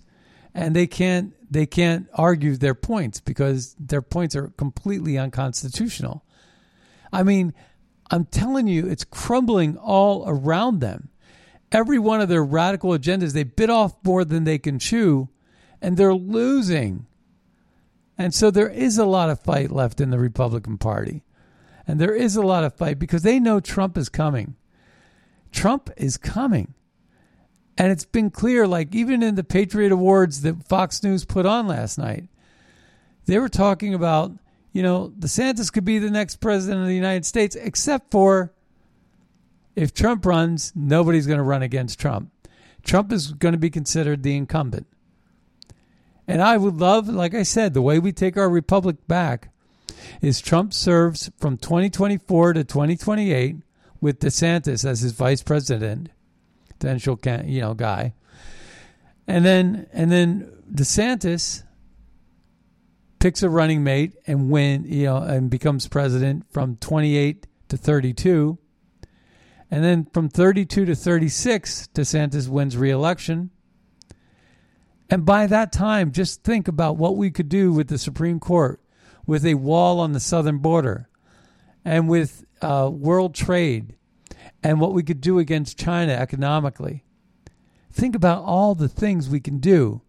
[0.54, 6.26] and they can't they can't argue their points because their points are completely unconstitutional.
[7.14, 7.54] I mean,
[8.10, 11.10] I'm telling you, it's crumbling all around them
[11.72, 15.30] every one of their radical agendas, they bit off more than they can chew,
[15.82, 17.06] and they're losing.
[18.18, 21.24] And so there is a lot of fight left in the Republican Party.
[21.88, 24.56] And there is a lot of fight because they know Trump is coming.
[25.52, 26.74] Trump is coming.
[27.78, 31.68] And it's been clear, like even in the Patriot Awards that Fox News put on
[31.68, 32.28] last night,
[33.26, 34.32] they were talking about,
[34.74, 38.52] you know, DeSantis could be the next president of the United States, except for
[39.78, 42.32] if Trump runs, nobody's going to run against Trump.
[42.84, 44.88] Trump is going to be considered the incumbent.
[46.28, 49.54] And I would love, like I said, the way we take our republic back
[50.20, 53.58] is Trump serves from 2024 to 2028
[54.02, 56.10] with DeSantis as his vice president,
[56.68, 58.14] potential you know guy,
[59.28, 61.64] and then and then DeSantis
[63.20, 68.58] picks a running mate and win you know and becomes president from 28 to 32
[69.70, 73.50] and then from 32 to 36, DeSantis wins re-election.
[75.10, 78.82] And by that time, just think about what we could do with the Supreme Court,
[79.26, 81.10] with a wall on the southern border,
[81.84, 83.96] and with uh, world trade,
[84.64, 87.04] and what we could do against China economically.
[87.92, 90.02] Think about all the things we can do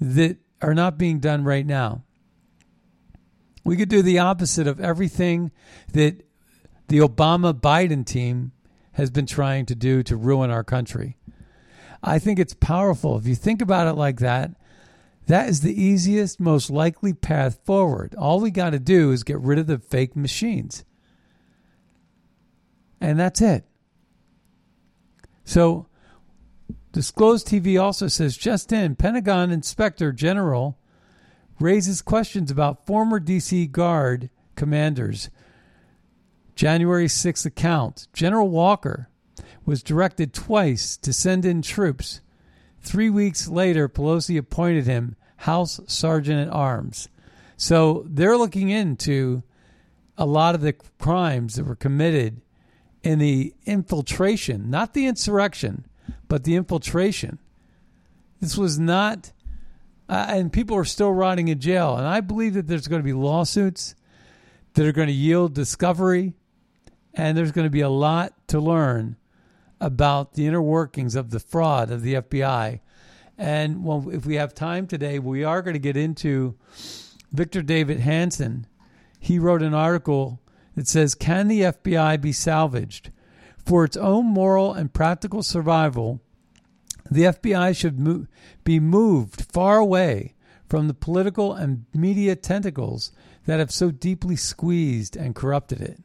[0.00, 2.02] that are not being done right now.
[3.64, 5.52] We could do the opposite of everything
[5.92, 6.22] that
[6.88, 8.52] the Obama Biden team
[8.98, 11.16] has been trying to do to ruin our country.
[12.02, 13.16] I think it's powerful.
[13.16, 14.50] If you think about it like that,
[15.28, 18.16] that is the easiest, most likely path forward.
[18.16, 20.84] All we got to do is get rid of the fake machines.
[23.00, 23.64] And that's it.
[25.44, 25.86] So,
[26.90, 30.76] Disclosed TV also says just in, Pentagon Inspector General
[31.60, 35.30] raises questions about former DC Guard commanders.
[36.58, 39.08] January 6th account General Walker
[39.64, 42.20] was directed twice to send in troops.
[42.80, 47.10] Three weeks later, Pelosi appointed him House Sergeant at Arms.
[47.56, 49.44] So they're looking into
[50.16, 52.40] a lot of the crimes that were committed
[53.04, 55.86] in the infiltration, not the insurrection,
[56.26, 57.38] but the infiltration.
[58.40, 59.30] This was not,
[60.08, 61.96] uh, and people are still rotting in jail.
[61.96, 63.94] And I believe that there's going to be lawsuits
[64.74, 66.34] that are going to yield discovery,
[67.18, 69.16] and there's going to be a lot to learn
[69.80, 72.78] about the inner workings of the fraud of the FBI.
[73.36, 76.56] And well, if we have time today, we are going to get into
[77.32, 78.66] Victor Davis Hanson.
[79.18, 80.40] He wrote an article
[80.76, 83.10] that says, Can the FBI be salvaged?
[83.66, 86.20] For its own moral and practical survival,
[87.10, 88.28] the FBI should
[88.62, 90.34] be moved far away
[90.68, 93.10] from the political and media tentacles
[93.46, 96.00] that have so deeply squeezed and corrupted it.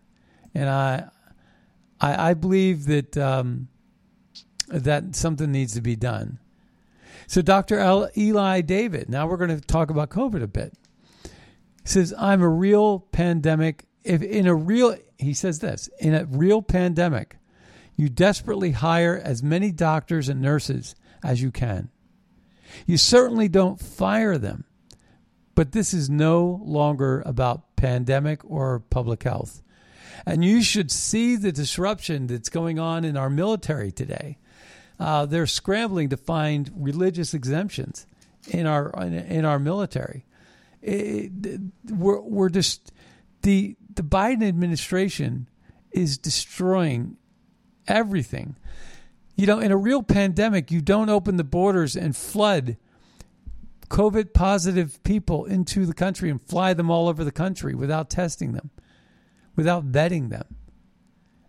[0.54, 1.10] And I,
[2.00, 3.68] I, I believe that um,
[4.68, 6.40] that something needs to be done.
[7.28, 8.10] So, Dr.
[8.18, 10.74] Eli David, now we're going to talk about COVID a bit.
[11.86, 13.86] Says, I'm a real pandemic.
[14.04, 17.38] If in a real, he says this, in a real pandemic,
[17.96, 21.90] you desperately hire as many doctors and nurses as you can.
[22.86, 24.66] You certainly don't fire them,
[25.56, 29.62] but this is no longer about pandemic or public health.
[30.26, 34.38] And you should see the disruption that's going on in our military today.
[35.00, 38.06] Uh, they're scrambling to find religious exemptions
[38.50, 40.26] in our in our military.
[40.82, 41.32] It,
[41.90, 42.92] we're we're just
[43.42, 45.50] the the Biden administration
[45.92, 47.18] is destroying
[47.88, 48.56] everything.
[49.36, 52.78] You know, in a real pandemic, you don't open the borders and flood
[53.90, 58.54] COVID positive people into the country and fly them all over the country without testing
[58.54, 58.72] them,
[59.56, 60.56] without vetting them.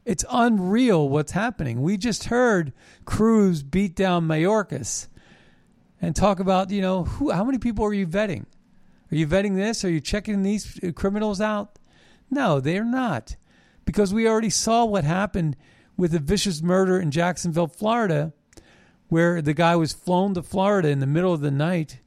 [0.04, 1.82] It's unreal what's happening.
[1.82, 2.72] We just heard
[3.04, 5.08] Cruz beat down Mayorkas
[6.00, 8.44] and talk about, you know, who, how many people are you vetting?
[9.10, 9.84] Are you vetting this?
[9.84, 11.78] Are you checking these criminals out?
[12.30, 13.36] No, they're not.
[13.84, 15.56] Because we already saw what happened
[15.96, 18.32] with the vicious murder in Jacksonville, Florida,
[19.08, 22.00] where the guy was flown to Florida in the middle of the night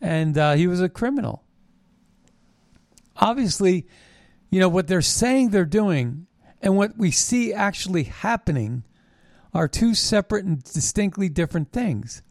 [0.00, 1.44] and uh, he was a criminal.
[3.16, 3.86] Obviously,
[4.50, 6.26] you know, what they're saying they're doing
[6.60, 8.84] and what we see actually happening
[9.54, 12.22] are two separate and distinctly different things.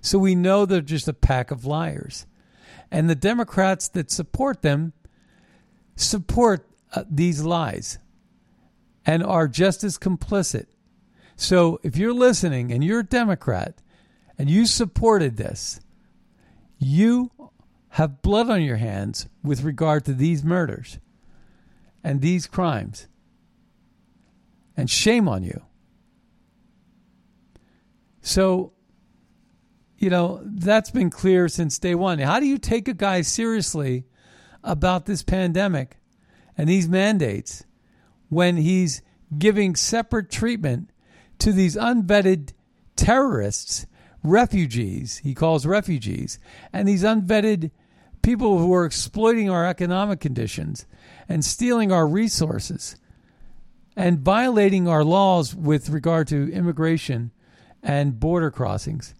[0.00, 2.26] So we know they're just a pack of liars.
[2.90, 4.92] And the Democrats that support them
[5.96, 7.98] support uh, these lies
[9.06, 10.66] and are just as complicit.
[11.36, 13.80] So if you're listening and you're a Democrat
[14.38, 15.80] and you supported this,
[16.78, 17.30] you
[17.90, 20.98] have blood on your hands with regard to these murders
[22.04, 23.08] and these crimes.
[24.76, 25.62] And shame on you.
[28.20, 28.72] So,
[29.98, 32.18] you know, that's been clear since day one.
[32.18, 34.04] How do you take a guy seriously
[34.62, 35.96] about this pandemic
[36.56, 37.64] and these mandates
[38.28, 39.02] when he's
[39.38, 40.90] giving separate treatment
[41.38, 42.52] to these unvetted
[42.96, 43.86] terrorists,
[44.22, 46.38] refugees, he calls refugees,
[46.72, 47.70] and these unvetted
[48.22, 50.86] people who are exploiting our economic conditions
[51.28, 52.96] and stealing our resources
[53.96, 57.30] and violating our laws with regard to immigration
[57.82, 59.14] and border crossings.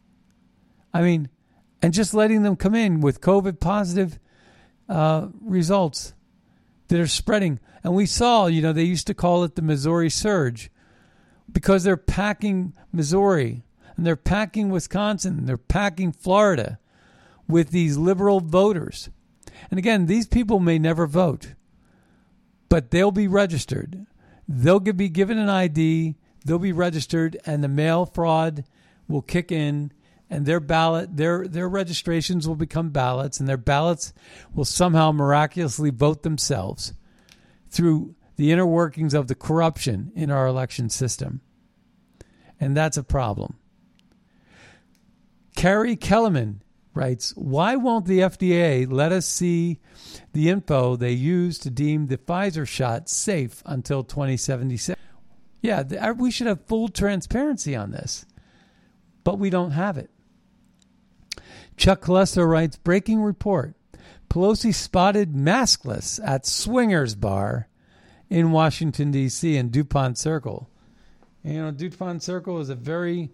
[0.93, 1.29] I mean,
[1.83, 4.19] and just letting them come in with COVID positive
[4.88, 6.14] uh, results
[6.88, 7.61] that are spreading.
[7.83, 10.71] And we saw, you know, they used to call it the Missouri Surge
[11.51, 13.65] because they're packing Missouri
[13.96, 16.79] and they're packing Wisconsin and they're packing Florida
[17.46, 19.11] with these liberal voters.
[19.71, 21.55] And again, these people may never vote,
[22.75, 24.04] but they'll be registered.
[24.48, 28.64] They'll be given an ID, they'll be registered, and the mail fraud
[29.06, 29.92] will kick in
[30.29, 34.12] and their ballot their their registrations will become ballots and their ballots
[34.52, 36.94] will somehow miraculously vote themselves
[37.70, 41.42] through the inner workings of the corruption in our election system.
[42.58, 43.54] And that's a problem.
[45.54, 46.63] Carrie Kellerman
[46.95, 49.81] writes Why won't the FDA let us see
[50.33, 55.01] the info they use to deem the Pfizer shot safe until 2077?
[55.61, 58.27] Yeah, we should have full transparency on this.
[59.25, 60.11] but we don't have it.
[61.77, 63.75] Chuck Callesto writes Breaking report
[64.29, 67.69] Pelosi spotted maskless at Swingers Bar
[68.29, 70.69] in Washington, D.C., in DuPont Circle.
[71.42, 73.31] You know, DuPont Circle is a very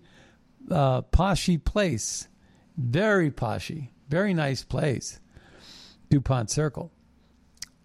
[0.70, 2.28] uh, poshy place.
[2.76, 3.88] Very poshy.
[4.08, 5.20] Very nice place.
[6.10, 6.90] DuPont Circle.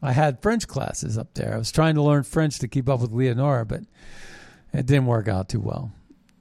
[0.02, 1.54] I had French classes up there.
[1.54, 3.82] I was trying to learn French to keep up with Leonora, but
[4.74, 5.92] it didn't work out too well.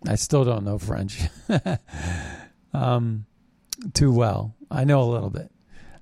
[0.07, 1.21] I still don't know French
[2.75, 3.27] um,
[3.95, 4.55] too well.
[4.71, 5.51] I know a little bit.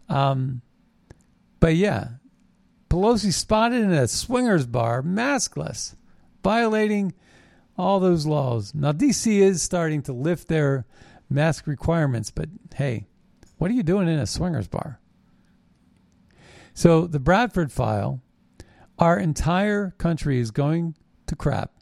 [0.08, 0.62] Um,
[1.60, 2.08] but yeah,
[2.90, 5.94] Pelosi spotted in a swingers bar, maskless,
[6.42, 7.14] violating
[7.78, 8.74] all those laws.
[8.74, 9.40] Now, D.C.
[9.40, 10.84] is starting to lift their
[11.32, 13.06] mask requirements, but hey,
[13.58, 15.00] what are you doing in a swingers bar?
[16.74, 18.20] So, the Bradford file,
[18.98, 21.72] our entire country is going to crap,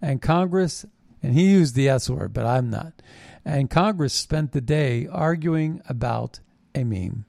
[0.00, 0.84] and Congress,
[1.22, 3.00] and he used the S word, but I'm not,
[3.44, 6.40] and Congress spent the day arguing about
[6.74, 7.24] a meme.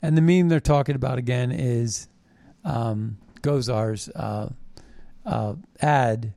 [0.00, 2.08] And the meme they're talking about again is
[2.64, 4.50] um, Gosar's uh,
[5.24, 6.32] uh, ad.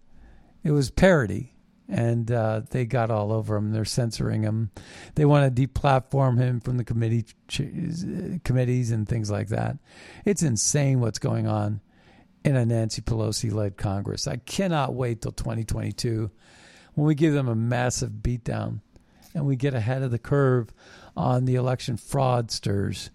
[0.64, 1.54] It was parody,
[1.90, 3.72] and uh, they got all over him.
[3.72, 4.70] They're censoring him.
[5.16, 7.26] They want to deplatform him from the committee
[8.44, 9.78] committees and things like that.
[10.24, 11.82] It's insane what's going on
[12.46, 14.28] in a Nancy Pelosi led Congress.
[14.28, 16.30] I cannot wait till 2022
[16.94, 18.82] when we give them a massive beatdown
[19.34, 20.72] and we get ahead of the curve
[21.18, 23.10] on the election fraudsters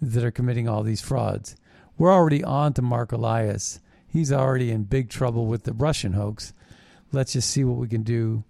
[0.00, 1.56] that are committing all these frauds.
[1.96, 3.80] We're already on to Mark Elias.
[4.06, 6.52] He's already in big trouble with the Russian hoax.
[7.12, 8.44] Let's just see what we can do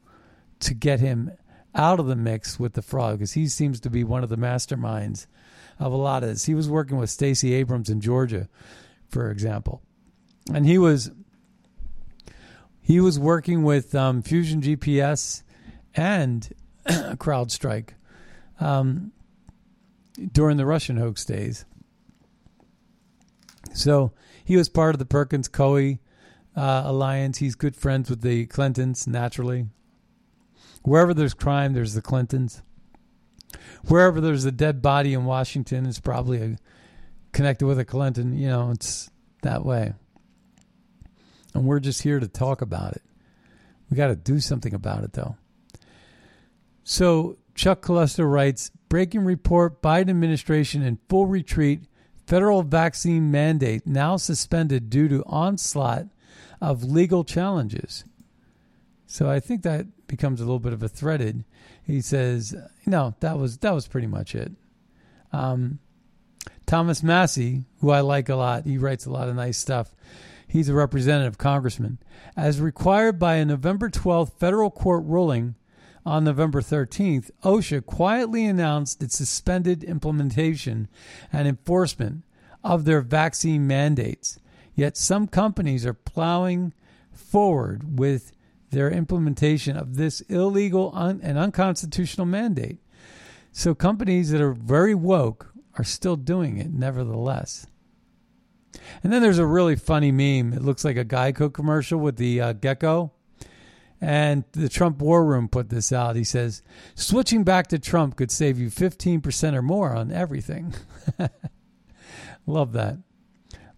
[0.61, 1.31] to get him
[1.75, 4.37] out of the mix with the fraud because he seems to be one of the
[4.37, 5.27] masterminds
[5.79, 6.47] of a lot of this.
[6.47, 8.49] He was working with Stacey Abrams in Georgia,
[9.09, 9.83] for example,
[10.53, 11.11] and he was
[12.81, 15.43] he was working with um, Fusion GPS
[15.95, 16.53] and
[16.87, 17.91] CrowdStrike.
[18.61, 19.13] Um,
[20.33, 21.65] during the Russian hoax days.
[23.73, 24.13] So
[24.45, 25.99] he was part of the Perkins Coie
[26.59, 27.39] uh, alliance.
[27.39, 29.67] He's good friends with the Clintons, naturally.
[30.83, 32.63] Wherever there's crime, there's the Clintons.
[33.87, 36.57] Wherever there's a dead body in Washington, it's probably a,
[37.33, 38.37] connected with a Clinton.
[38.37, 39.11] You know, it's
[39.43, 39.95] that way.
[41.55, 43.03] And we're just here to talk about it.
[43.89, 45.37] We got to do something about it, though.
[46.83, 51.85] So Chuck Callesto writes Breaking report Biden administration in full retreat.
[52.27, 56.09] Federal vaccine mandate now suspended due to onslaught
[56.61, 58.05] of legal challenges.
[59.07, 61.45] So I think that becomes a little bit of a threaded.
[61.83, 62.55] He says,
[62.85, 64.53] no, that was that was pretty much it.
[65.33, 65.79] Um,
[66.67, 69.95] Thomas Massie, who I like a lot, he writes a lot of nice stuff.
[70.47, 71.99] He's a representative congressman.
[72.37, 75.55] As required by a November 12th federal court ruling,
[76.09, 80.89] on November 13th, OSHA quietly announced its suspended implementation
[81.31, 82.25] and enforcement
[82.65, 84.39] of their vaccine mandates.
[84.79, 86.73] Yet some companies are plowing
[87.11, 88.31] forward with
[88.71, 92.79] their implementation of this illegal un- and unconstitutional mandate.
[93.51, 97.67] So companies that are very woke are still doing it nevertheless.
[99.03, 100.53] And then there's a really funny meme.
[100.53, 103.11] It looks like a Geico commercial with the uh, gecko
[104.01, 106.15] and the Trump War Room put this out.
[106.15, 106.63] He says,
[106.95, 110.73] switching back to Trump could save you 15% or more on everything.
[112.47, 112.99] Love that.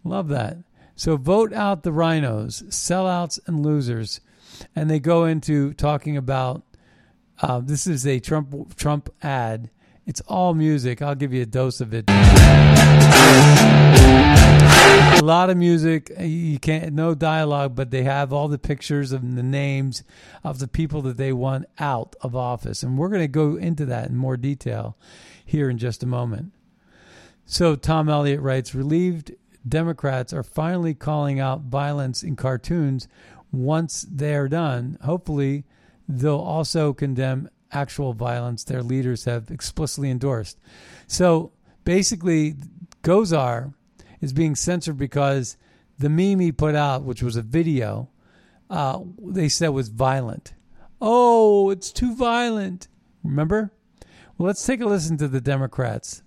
[0.04, 0.58] Love that.
[1.00, 4.20] So vote out the RINOs, sellouts, and losers.
[4.76, 6.62] And they go into talking about
[7.40, 9.70] uh, this is a Trump Trump ad.
[10.04, 11.00] It's all music.
[11.00, 12.04] I'll give you a dose of it.
[12.10, 12.12] A
[15.22, 16.12] lot of music.
[16.20, 20.02] You can't no dialogue, but they have all the pictures and the names
[20.44, 23.86] of the people that they want out of office, and we're going to go into
[23.86, 24.98] that in more detail
[25.46, 26.52] here in just a moment.
[27.46, 29.32] So Tom Elliott writes, relieved
[29.68, 33.08] Democrats are finally calling out violence in cartoons.
[33.52, 35.64] Once they're done, hopefully
[36.08, 40.58] they'll also condemn actual violence their leaders have explicitly endorsed.
[41.06, 41.52] So
[41.84, 42.56] basically,
[43.02, 43.74] Gosar
[44.20, 45.56] is being censored because
[45.98, 48.08] the meme he put out, which was a video,
[48.68, 50.54] uh, they said was violent.
[51.00, 52.88] Oh, it's too violent.
[53.22, 53.72] Remember?
[54.36, 56.22] Well, let's take a listen to the Democrats.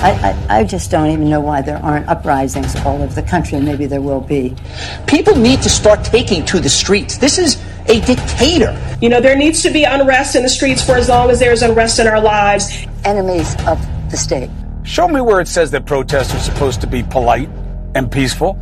[0.00, 0.12] I,
[0.48, 3.66] I, I, just don't even know why there aren't uprisings all over the country, and
[3.66, 4.54] maybe there will be.
[5.06, 7.18] People need to start taking to the streets.
[7.18, 8.78] This is a dictator.
[9.00, 11.62] You know, there needs to be unrest in the streets for as long as there's
[11.62, 12.86] unrest in our lives.
[13.04, 14.50] Enemies of the state.
[14.84, 17.48] Show me where it says that protests are supposed to be polite
[17.96, 18.56] and peaceful.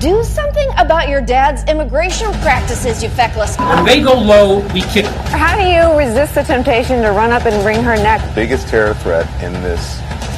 [0.00, 3.56] Do something about your dad's immigration practices, you feckless.
[3.56, 5.06] When they go low, we kick.
[5.06, 8.20] How do you resist the temptation to run up and wring her neck?
[8.34, 10.00] biggest terror threat in this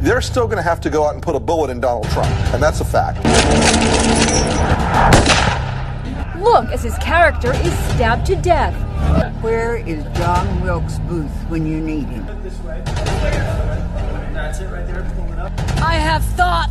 [0.00, 2.30] They're still going to have to go out and put a bullet in Donald Trump,
[2.54, 3.18] and that's a fact.
[6.38, 8.74] Look as his character is stabbed to death.
[9.42, 12.26] Where is John Wilkes Booth when you need him?
[14.32, 15.04] That's it right there.
[15.82, 16.70] I have thought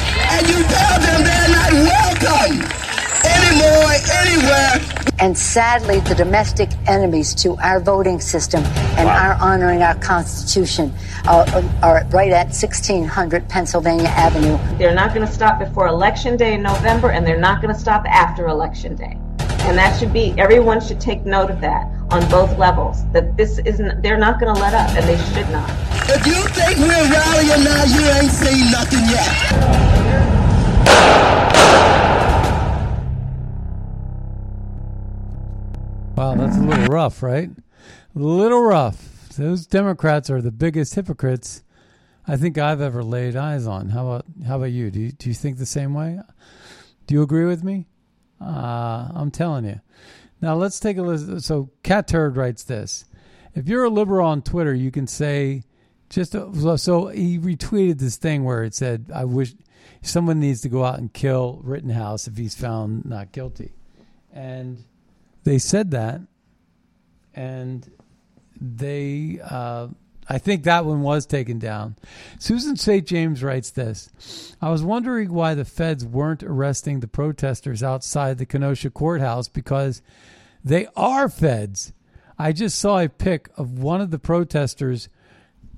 [0.31, 2.61] And you tell them they're not welcome
[3.25, 5.01] anymore, anywhere.
[5.19, 8.63] And sadly, the domestic enemies to our voting system
[8.97, 10.93] and our honoring our Constitution
[11.25, 14.57] uh, are right at 1600 Pennsylvania Avenue.
[14.77, 17.79] They're not going to stop before Election Day in November, and they're not going to
[17.79, 19.17] stop after Election Day.
[19.39, 23.09] And that should be, everyone should take note of that on both levels.
[23.11, 25.69] That this isn't, they're not going to let up, and they should not.
[26.09, 30.41] If you think we're rallying now, you ain't seen nothing yet.
[36.17, 37.49] Wow, that's a little rough, right?
[38.15, 39.29] A little rough.
[39.37, 41.63] Those Democrats are the biggest hypocrites
[42.27, 43.89] I think I've ever laid eyes on.
[43.89, 44.91] How about how about you?
[44.91, 46.19] Do you, do you think the same way?
[47.07, 47.87] Do you agree with me?
[48.39, 49.79] Uh, I'm telling you.
[50.41, 51.39] Now let's take a listen.
[51.39, 53.05] So Catturd writes this:
[53.53, 55.63] If you're a liberal on Twitter, you can say
[56.09, 59.53] just so, so he retweeted this thing where it said, "I wish
[60.01, 63.73] someone needs to go out and kill Rittenhouse if he's found not guilty,"
[64.33, 64.83] and
[65.43, 66.21] they said that,
[67.33, 67.89] and
[68.59, 69.87] they, uh,
[70.29, 71.95] I think that one was taken down.
[72.39, 73.05] Susan St.
[73.05, 78.45] James writes this I was wondering why the feds weren't arresting the protesters outside the
[78.45, 80.01] Kenosha courthouse because
[80.63, 81.93] they are feds.
[82.37, 85.09] I just saw a pic of one of the protesters,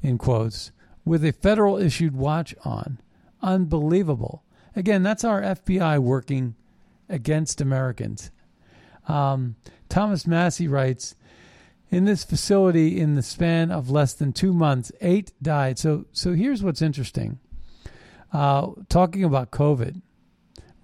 [0.02, 0.72] in quotes,
[1.04, 3.00] with a federal issued watch on.
[3.42, 4.44] Unbelievable.
[4.76, 6.56] Again, that's our FBI working
[7.10, 8.32] against Americans.
[9.08, 9.56] Um,
[9.90, 11.16] Thomas Massie writes,
[11.94, 15.78] in this facility, in the span of less than two months, eight died.
[15.78, 17.40] So, so here's what's interesting.
[18.32, 20.02] Uh, talking about COVID,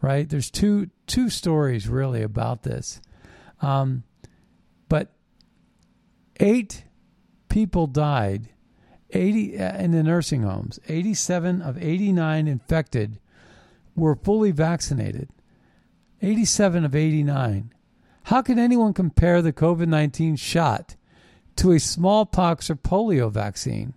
[0.04, 0.30] right?
[0.30, 3.02] There's two two stories really about this,
[3.60, 4.04] um,
[4.88, 5.12] but
[6.40, 6.86] eight
[7.50, 8.50] people died.
[9.12, 10.80] 80 in the nursing homes.
[10.88, 13.20] 87 of 89 infected
[13.96, 15.30] were fully vaccinated.
[16.22, 17.74] 87 of 89.
[18.26, 20.96] How can anyone compare the COVID 19 shot
[21.60, 23.94] to a smallpox or polio vaccine?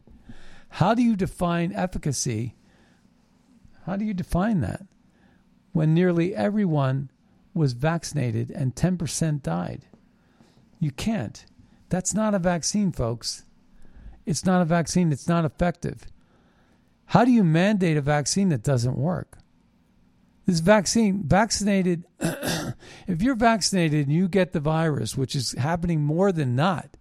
[0.68, 2.56] How do you define efficacy?
[3.86, 4.84] How do you define that
[5.72, 7.08] when nearly everyone
[7.54, 9.86] was vaccinated and 10% died?
[10.80, 11.44] You can't.
[11.88, 13.44] That's not a vaccine, folks.
[14.26, 16.06] It's not a vaccine, it's not effective.
[17.06, 19.38] How do you mandate a vaccine that doesn't work?
[20.46, 26.32] This vaccine, vaccinated, if you're vaccinated and you get the virus, which is happening more
[26.32, 26.96] than not,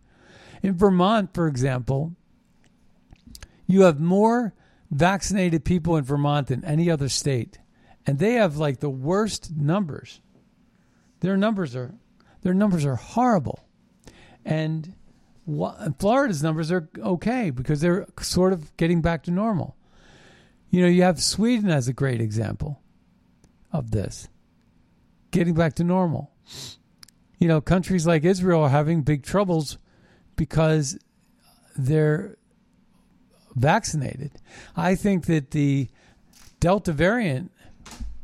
[0.61, 2.15] in Vermont, for example,
[3.67, 4.53] you have more
[4.89, 7.59] vaccinated people in Vermont than any other state,
[8.05, 10.21] and they have like the worst numbers.
[11.21, 11.95] Their numbers are
[12.41, 13.65] their numbers are horrible,
[14.43, 14.93] and
[15.99, 19.75] Florida's numbers are okay because they're sort of getting back to normal.
[20.69, 22.81] You know, you have Sweden as a great example
[23.71, 24.27] of this
[25.31, 26.31] getting back to normal.
[27.39, 29.77] You know, countries like Israel are having big troubles
[30.41, 30.97] because
[31.77, 32.35] they're
[33.55, 34.31] vaccinated.
[34.75, 35.87] I think that the
[36.59, 37.51] Delta variant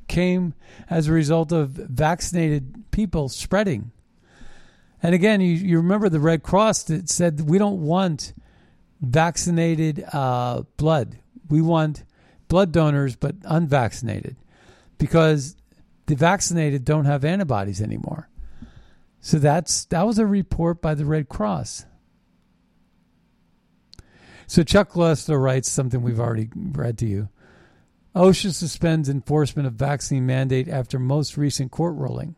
[0.07, 0.55] came
[0.89, 3.91] as a result of vaccinated people spreading.
[5.03, 8.33] And again, you, you remember the Red Cross that said we don't want
[8.99, 11.19] vaccinated uh, blood.
[11.51, 12.03] We want
[12.47, 14.37] blood donors, but unvaccinated,
[14.97, 15.55] because
[16.07, 18.27] the vaccinated don't have antibodies anymore.
[19.21, 21.85] So that's that was a report by the Red Cross.
[24.47, 27.27] So Chuck Lester writes something we've already read to you.
[28.15, 32.35] OSHA suspends enforcement of vaccine mandate after most recent court ruling.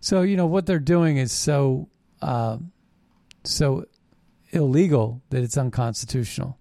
[0.00, 1.88] So you know what they're doing is so
[2.20, 2.58] uh,
[3.44, 3.84] so
[4.50, 6.58] illegal that it's unconstitutional,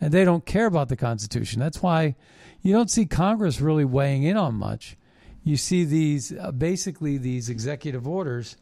[0.00, 1.60] and they don't care about the Constitution.
[1.60, 2.16] That's why
[2.60, 4.96] you don't see Congress really weighing in on much.
[5.44, 8.56] You see these uh, basically these executive orders,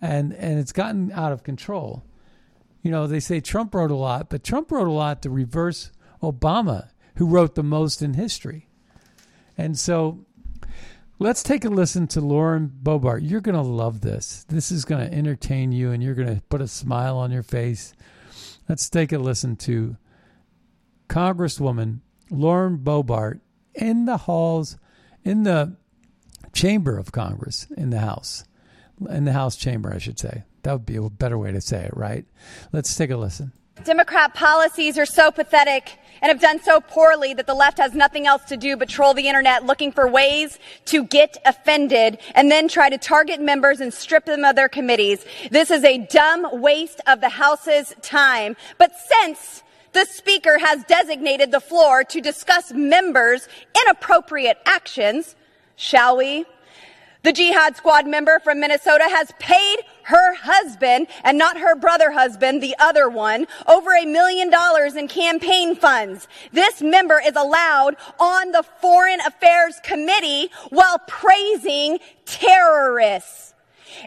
[0.00, 2.04] and and it's gotten out of control.
[2.82, 5.90] You know they say Trump wrote a lot, but Trump wrote a lot to reverse
[6.22, 8.68] Obama, who wrote the most in history.
[9.58, 10.24] And so
[11.18, 13.20] let's take a listen to Lauren Boebert.
[13.22, 14.44] You're going to love this.
[14.48, 17.42] This is going to entertain you and you're going to put a smile on your
[17.42, 17.92] face.
[18.68, 19.96] Let's take a listen to
[21.08, 22.00] Congresswoman
[22.30, 23.40] Lauren Boebert
[23.74, 24.78] in the halls,
[25.24, 25.76] in the
[26.52, 28.44] chamber of Congress, in the House,
[29.10, 30.44] in the House chamber, I should say.
[30.62, 32.24] That would be a better way to say it, right?
[32.72, 33.52] Let's take a listen.
[33.84, 38.26] Democrat policies are so pathetic and have done so poorly that the left has nothing
[38.26, 42.68] else to do but troll the internet looking for ways to get offended and then
[42.68, 45.24] try to target members and strip them of their committees.
[45.50, 48.54] This is a dumb waste of the House's time.
[48.76, 53.48] But since the Speaker has designated the floor to discuss members'
[53.86, 55.36] inappropriate actions,
[55.76, 56.44] shall we?
[57.22, 62.62] The Jihad Squad member from Minnesota has paid her husband and not her brother husband,
[62.62, 66.28] the other one, over a million dollars in campaign funds.
[66.52, 73.52] This member is allowed on the Foreign Affairs Committee while praising terrorists.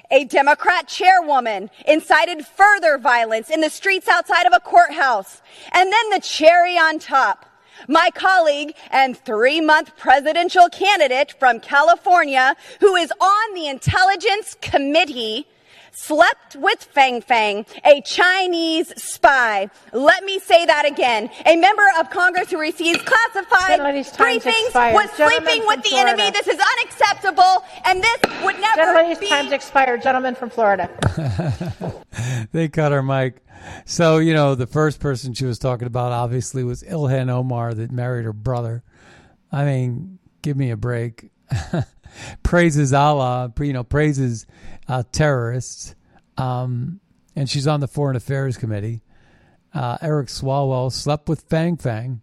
[0.10, 5.44] A Democrat chairwoman incited further violence in the streets outside of a courthouse.
[5.72, 7.46] And then the cherry on top.
[7.88, 15.48] My colleague and three month presidential candidate from California, who is on the Intelligence Committee,
[15.94, 19.70] slept with Fang Fang, a Chinese spy.
[19.92, 21.30] Let me say that again.
[21.46, 24.94] A member of Congress who receives classified briefings expired.
[24.94, 26.12] was Gentleman sleeping with the Florida.
[26.12, 26.32] enemy.
[26.32, 29.28] This is unacceptable, and this would never Gentlemen, his be.
[29.30, 30.02] time's expired.
[30.02, 30.90] Gentleman from Florida.
[32.52, 33.46] they cut her mic.
[33.86, 37.92] So, you know, the first person she was talking about obviously was Ilhan Omar that
[37.92, 38.84] married her brother.
[39.52, 41.30] I mean, give me a break.
[42.44, 44.46] praises Allah, you know, praises
[44.88, 45.96] uh, terrorists.
[46.38, 47.00] Um,
[47.36, 49.02] and she's on the Foreign Affairs Committee.
[49.74, 52.22] Uh, Eric Swalwell slept with Fang Fang.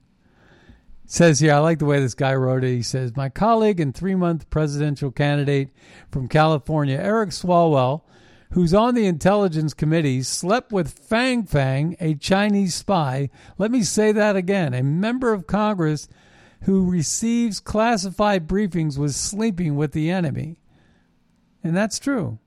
[1.04, 2.70] Says here, I like the way this guy wrote it.
[2.70, 5.70] He says, My colleague and three month presidential candidate
[6.12, 8.02] from California, Eric Swalwell,
[8.52, 13.28] who's on the Intelligence Committee, slept with Fang Fang, a Chinese spy.
[13.58, 14.72] Let me say that again.
[14.72, 16.08] A member of Congress
[16.62, 20.58] who receives classified briefings was sleeping with the enemy.
[21.64, 22.38] And that's true.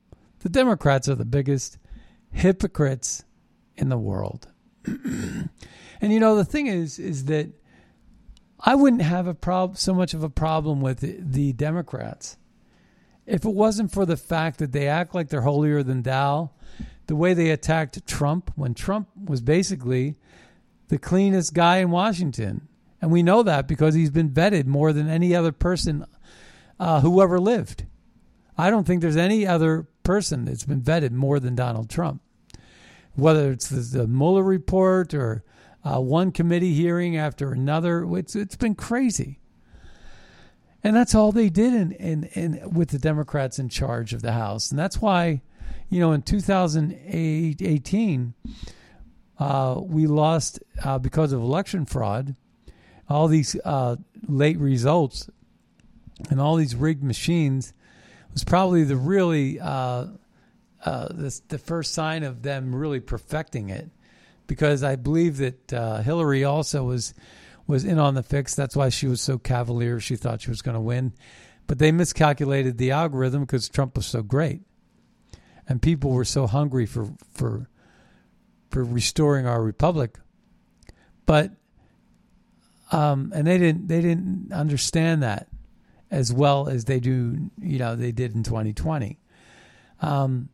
[0.44, 1.78] The Democrats are the biggest
[2.32, 3.24] hypocrites
[3.76, 4.48] in the world.
[4.86, 5.50] and
[6.02, 7.50] you know the thing is is that
[8.60, 12.38] I wouldn't have a prob- so much of a problem with the, the Democrats
[13.26, 16.52] if it wasn't for the fact that they act like they're holier than thou,
[17.08, 20.16] the way they attacked Trump when Trump was basically
[20.89, 22.68] the cleanest guy in Washington.
[23.02, 26.06] And we know that because he's been vetted more than any other person
[26.80, 27.86] uh, who ever lived.
[28.58, 32.22] I don't think there's any other person that's been vetted more than Donald Trump.
[33.16, 35.43] Whether it's the, the Mueller report or
[35.84, 39.39] uh, one committee hearing after another, it's it's been crazy.
[40.84, 44.34] And that's all they did in, in, in with the Democrats in charge of the
[44.34, 44.70] House.
[44.70, 45.41] And that's why,
[45.89, 48.34] you know, in 2018,
[49.39, 52.36] uh, we lost uh, because of election fraud,
[53.10, 53.95] all these uh,
[54.28, 55.30] late results
[56.30, 57.74] and all these rigged machines
[58.34, 60.08] was probably the really uh,
[60.84, 63.90] uh, the, the first sign of them really perfecting it.
[64.46, 67.14] Because I believe that uh, Hillary also was
[67.66, 68.56] was in on the fix.
[68.56, 70.00] That's why she was so cavalier.
[70.00, 71.14] She thought she was going to win.
[71.66, 74.62] But they miscalculated the algorithm because Trump was so great.
[75.68, 77.70] And people were so hungry for for
[78.70, 80.20] for restoring our republic.
[81.26, 81.52] But
[82.92, 85.48] um and they didn't they didn't understand that
[86.14, 89.20] as well as they do, you know, they did in 2020.
[90.01, 90.49] Um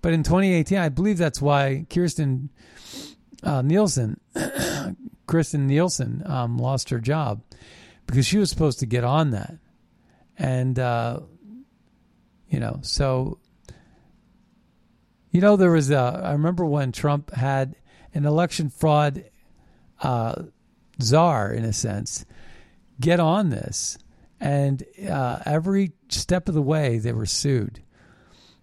[0.00, 2.50] but in 2018, I believe that's why Kirstjen
[3.42, 4.20] uh, Nielsen
[5.26, 7.42] Kristen Nielsen um, lost her job
[8.06, 9.58] because she was supposed to get on that,
[10.36, 11.20] and uh,
[12.48, 13.38] you know, so
[15.30, 16.20] you know, there was a.
[16.24, 17.76] I remember when Trump had
[18.14, 19.24] an election fraud
[20.02, 20.42] uh,
[21.00, 22.24] czar, in a sense,
[22.98, 23.98] get on this,
[24.40, 27.82] and uh, every step of the way they were sued.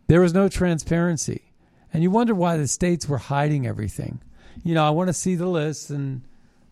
[0.07, 1.51] There was no transparency.
[1.93, 4.21] And you wonder why the states were hiding everything.
[4.63, 6.23] You know, I want to see the list and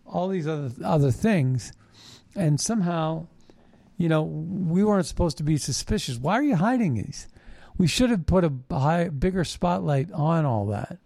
[0.05, 1.71] all these other other things.
[2.35, 3.27] And somehow,
[3.97, 6.17] you know, we weren't supposed to be suspicious.
[6.17, 7.27] Why are you hiding these?
[7.77, 10.99] We should have put a high, bigger spotlight on all that.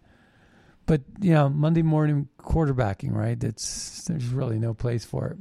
[0.85, 3.39] But you know, Monday morning quarterbacking, right?
[3.39, 5.37] That's there's really no place for it.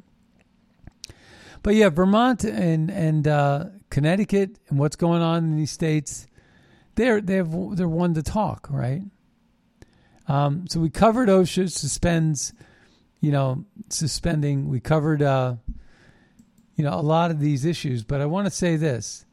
[1.67, 6.29] But yeah, Vermont and and uh, Connecticut and what's going on in these states,
[6.95, 9.03] they're they have they're one to talk, right?
[10.29, 12.53] Um, so we covered OSHA suspends,
[13.21, 14.69] you know, suspending.
[14.69, 15.57] We covered, uh,
[16.77, 18.05] you know, a lot of these issues.
[18.05, 19.27] But I want to say this: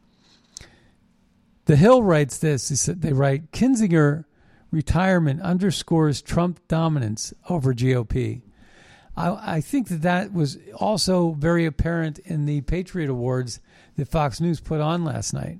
[1.65, 2.67] the Hill writes this.
[2.87, 4.25] They write Kinzinger
[4.71, 8.41] retirement underscores Trump dominance over GOP.
[9.15, 13.59] I, I, think that that was also very apparent in the Patriot Awards
[13.95, 15.59] that Fox News put on last night.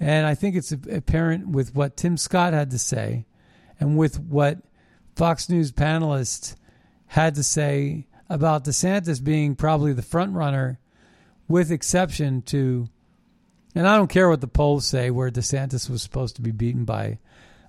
[0.00, 3.26] And I think it's apparent with what Tim Scott had to say
[3.78, 4.58] and with what
[5.14, 6.56] Fox News panelists
[7.06, 10.80] had to say about DeSantis being probably the front runner,
[11.46, 12.88] with exception to
[13.74, 16.84] and I don't care what the polls say, where DeSantis was supposed to be beaten
[16.84, 17.18] by,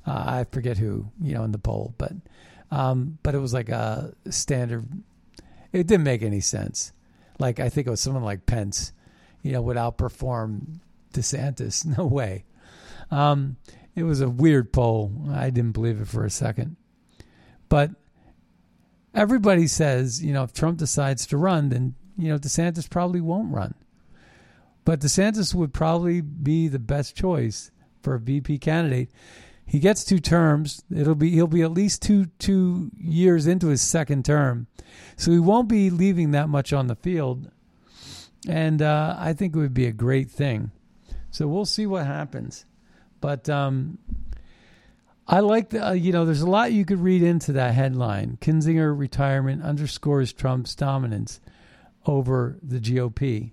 [0.05, 2.11] uh, I forget who, you know, in the poll, but,
[2.75, 4.85] um, but it was like a standard.
[5.71, 6.91] It didn't make any sense.
[7.39, 8.91] Like I think it was someone like Pence,
[9.41, 10.79] you know, would outperform
[11.13, 11.85] DeSantis.
[11.97, 12.43] No way.
[13.11, 13.55] Um,
[13.95, 15.11] it was a weird poll.
[15.31, 16.75] I didn't believe it for a second.
[17.69, 17.91] But
[19.13, 23.53] everybody says, you know, if Trump decides to run, then you know DeSantis probably won't
[23.53, 23.73] run.
[24.83, 27.71] But DeSantis would probably be the best choice
[28.01, 29.11] for a VP candidate.
[29.65, 30.83] He gets two terms.
[30.95, 34.67] It'll be he'll be at least two two years into his second term,
[35.17, 37.49] so he won't be leaving that much on the field.
[38.47, 40.71] And uh, I think it would be a great thing.
[41.31, 42.65] So we'll see what happens.
[43.19, 43.97] But um,
[45.27, 48.37] I like the uh, you know there's a lot you could read into that headline.
[48.39, 51.41] Kinzinger retirement underscores Trump's dominance
[52.05, 53.51] over the GOP.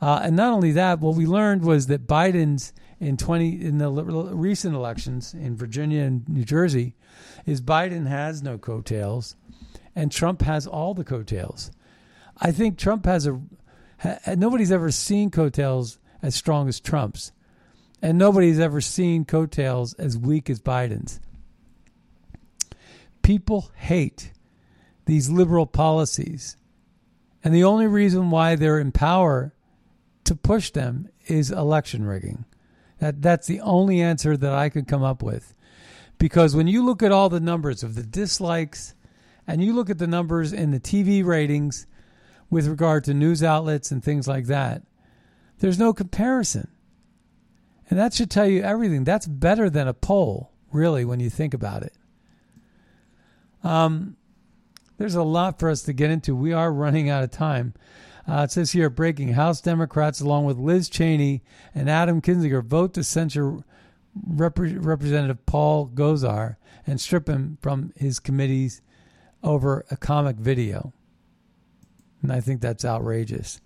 [0.00, 3.90] Uh, and not only that, what we learned was that Biden's in twenty in the
[3.90, 6.94] recent elections in Virginia and New Jersey,
[7.46, 9.36] is Biden has no coattails,
[9.96, 11.70] and Trump has all the coattails.
[12.38, 13.40] I think Trump has a
[13.98, 17.32] ha, nobody's ever seen coattails as strong as Trump's,
[18.02, 21.18] and nobody's ever seen coattails as weak as Biden's.
[23.22, 24.32] People hate
[25.06, 26.56] these liberal policies,
[27.42, 29.54] and the only reason why they're in power
[30.24, 32.44] to push them is election rigging.
[33.00, 35.54] That that's the only answer that I could come up with.
[36.18, 38.94] Because when you look at all the numbers of the dislikes
[39.46, 41.86] and you look at the numbers in the TV ratings
[42.50, 44.82] with regard to news outlets and things like that,
[45.60, 46.68] there's no comparison.
[47.88, 49.04] And that should tell you everything.
[49.04, 51.94] That's better than a poll, really, when you think about it.
[53.64, 54.16] Um,
[54.98, 56.36] there's a lot for us to get into.
[56.36, 57.72] We are running out of time.
[58.30, 61.42] Uh, it says here breaking House Democrats, along with Liz Cheney
[61.74, 63.64] and Adam Kinzinger, vote to censure
[64.14, 66.56] Rep- Representative Paul Gosar
[66.86, 68.82] and strip him from his committees
[69.42, 70.92] over a comic video.
[72.22, 73.60] And I think that's outrageous.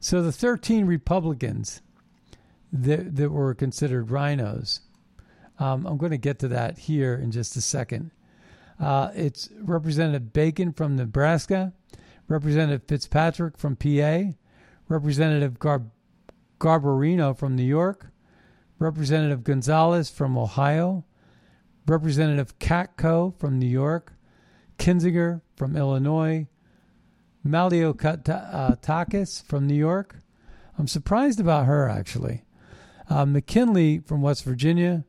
[0.00, 1.82] So the 13 Republicans
[2.72, 4.80] that, that were considered RINOs,
[5.58, 8.12] um, I'm going to get to that here in just a second.
[8.80, 11.74] Uh, it's Representative Bacon from Nebraska,
[12.28, 14.34] Representative Fitzpatrick from PA,
[14.88, 15.90] Representative Gar-
[16.60, 18.12] Garbarino from New York,
[18.78, 21.04] Representative Gonzalez from Ohio,
[21.86, 24.12] Representative Katko from New York,
[24.78, 26.46] Kinzinger from Illinois,
[27.46, 30.16] Malliotakis from New York.
[30.78, 32.44] I'm surprised about her, actually.
[33.08, 35.04] Uh, McKinley from West Virginia,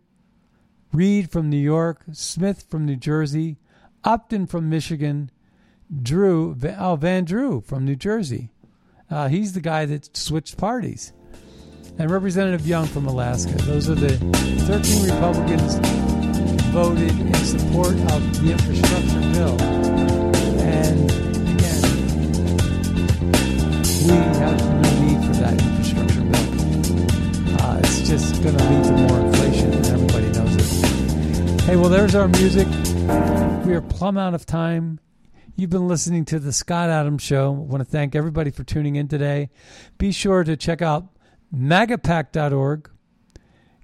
[0.94, 3.58] Reed from New York, Smith from New Jersey,
[4.04, 5.30] Upton from Michigan,
[5.90, 8.52] Drew, oh, Van Drew from New Jersey.
[9.10, 11.14] Uh, he's the guy that switched parties.
[11.98, 13.54] And Representative Young from Alaska.
[13.64, 15.76] Those are the 13 Republicans
[16.70, 19.60] voted in support of the infrastructure bill.
[20.62, 21.10] And
[21.50, 21.82] again,
[24.06, 27.60] we have no need for that infrastructure bill.
[27.62, 31.62] Uh, it's just going to lead to more inflation, and everybody knows it.
[31.62, 32.68] Hey, well, there's our music.
[33.66, 35.00] We are plumb out of time.
[35.56, 37.48] You've been listening to the Scott Adams Show.
[37.48, 39.50] I want to thank everybody for tuning in today.
[39.98, 41.08] Be sure to check out
[41.54, 42.90] magapack.org.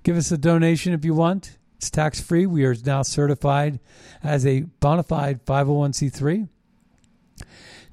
[0.04, 1.58] Give us a donation if you want.
[1.78, 2.46] It's tax free.
[2.46, 3.80] We are now certified
[4.24, 6.48] as a bona fide 501c3.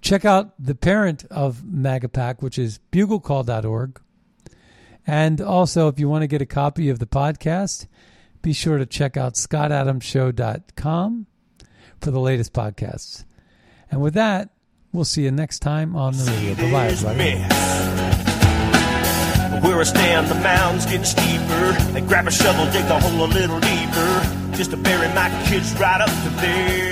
[0.01, 4.01] Check out the parent of MAGAPAC, which is buglecall.org.
[5.07, 7.87] And also, if you want to get a copy of the podcast,
[8.43, 11.27] be sure to check out scottadamshow.com
[12.01, 13.25] for the latest podcasts.
[13.93, 14.49] And with that,
[14.93, 16.55] we'll see you next time on the radio.
[16.55, 17.49] Bye bye.
[19.61, 21.73] Where I stand, the mound's getting steeper.
[21.93, 25.79] They grab a shovel, dig the hole a little deeper, just to bury my kids
[25.79, 26.92] right up to there.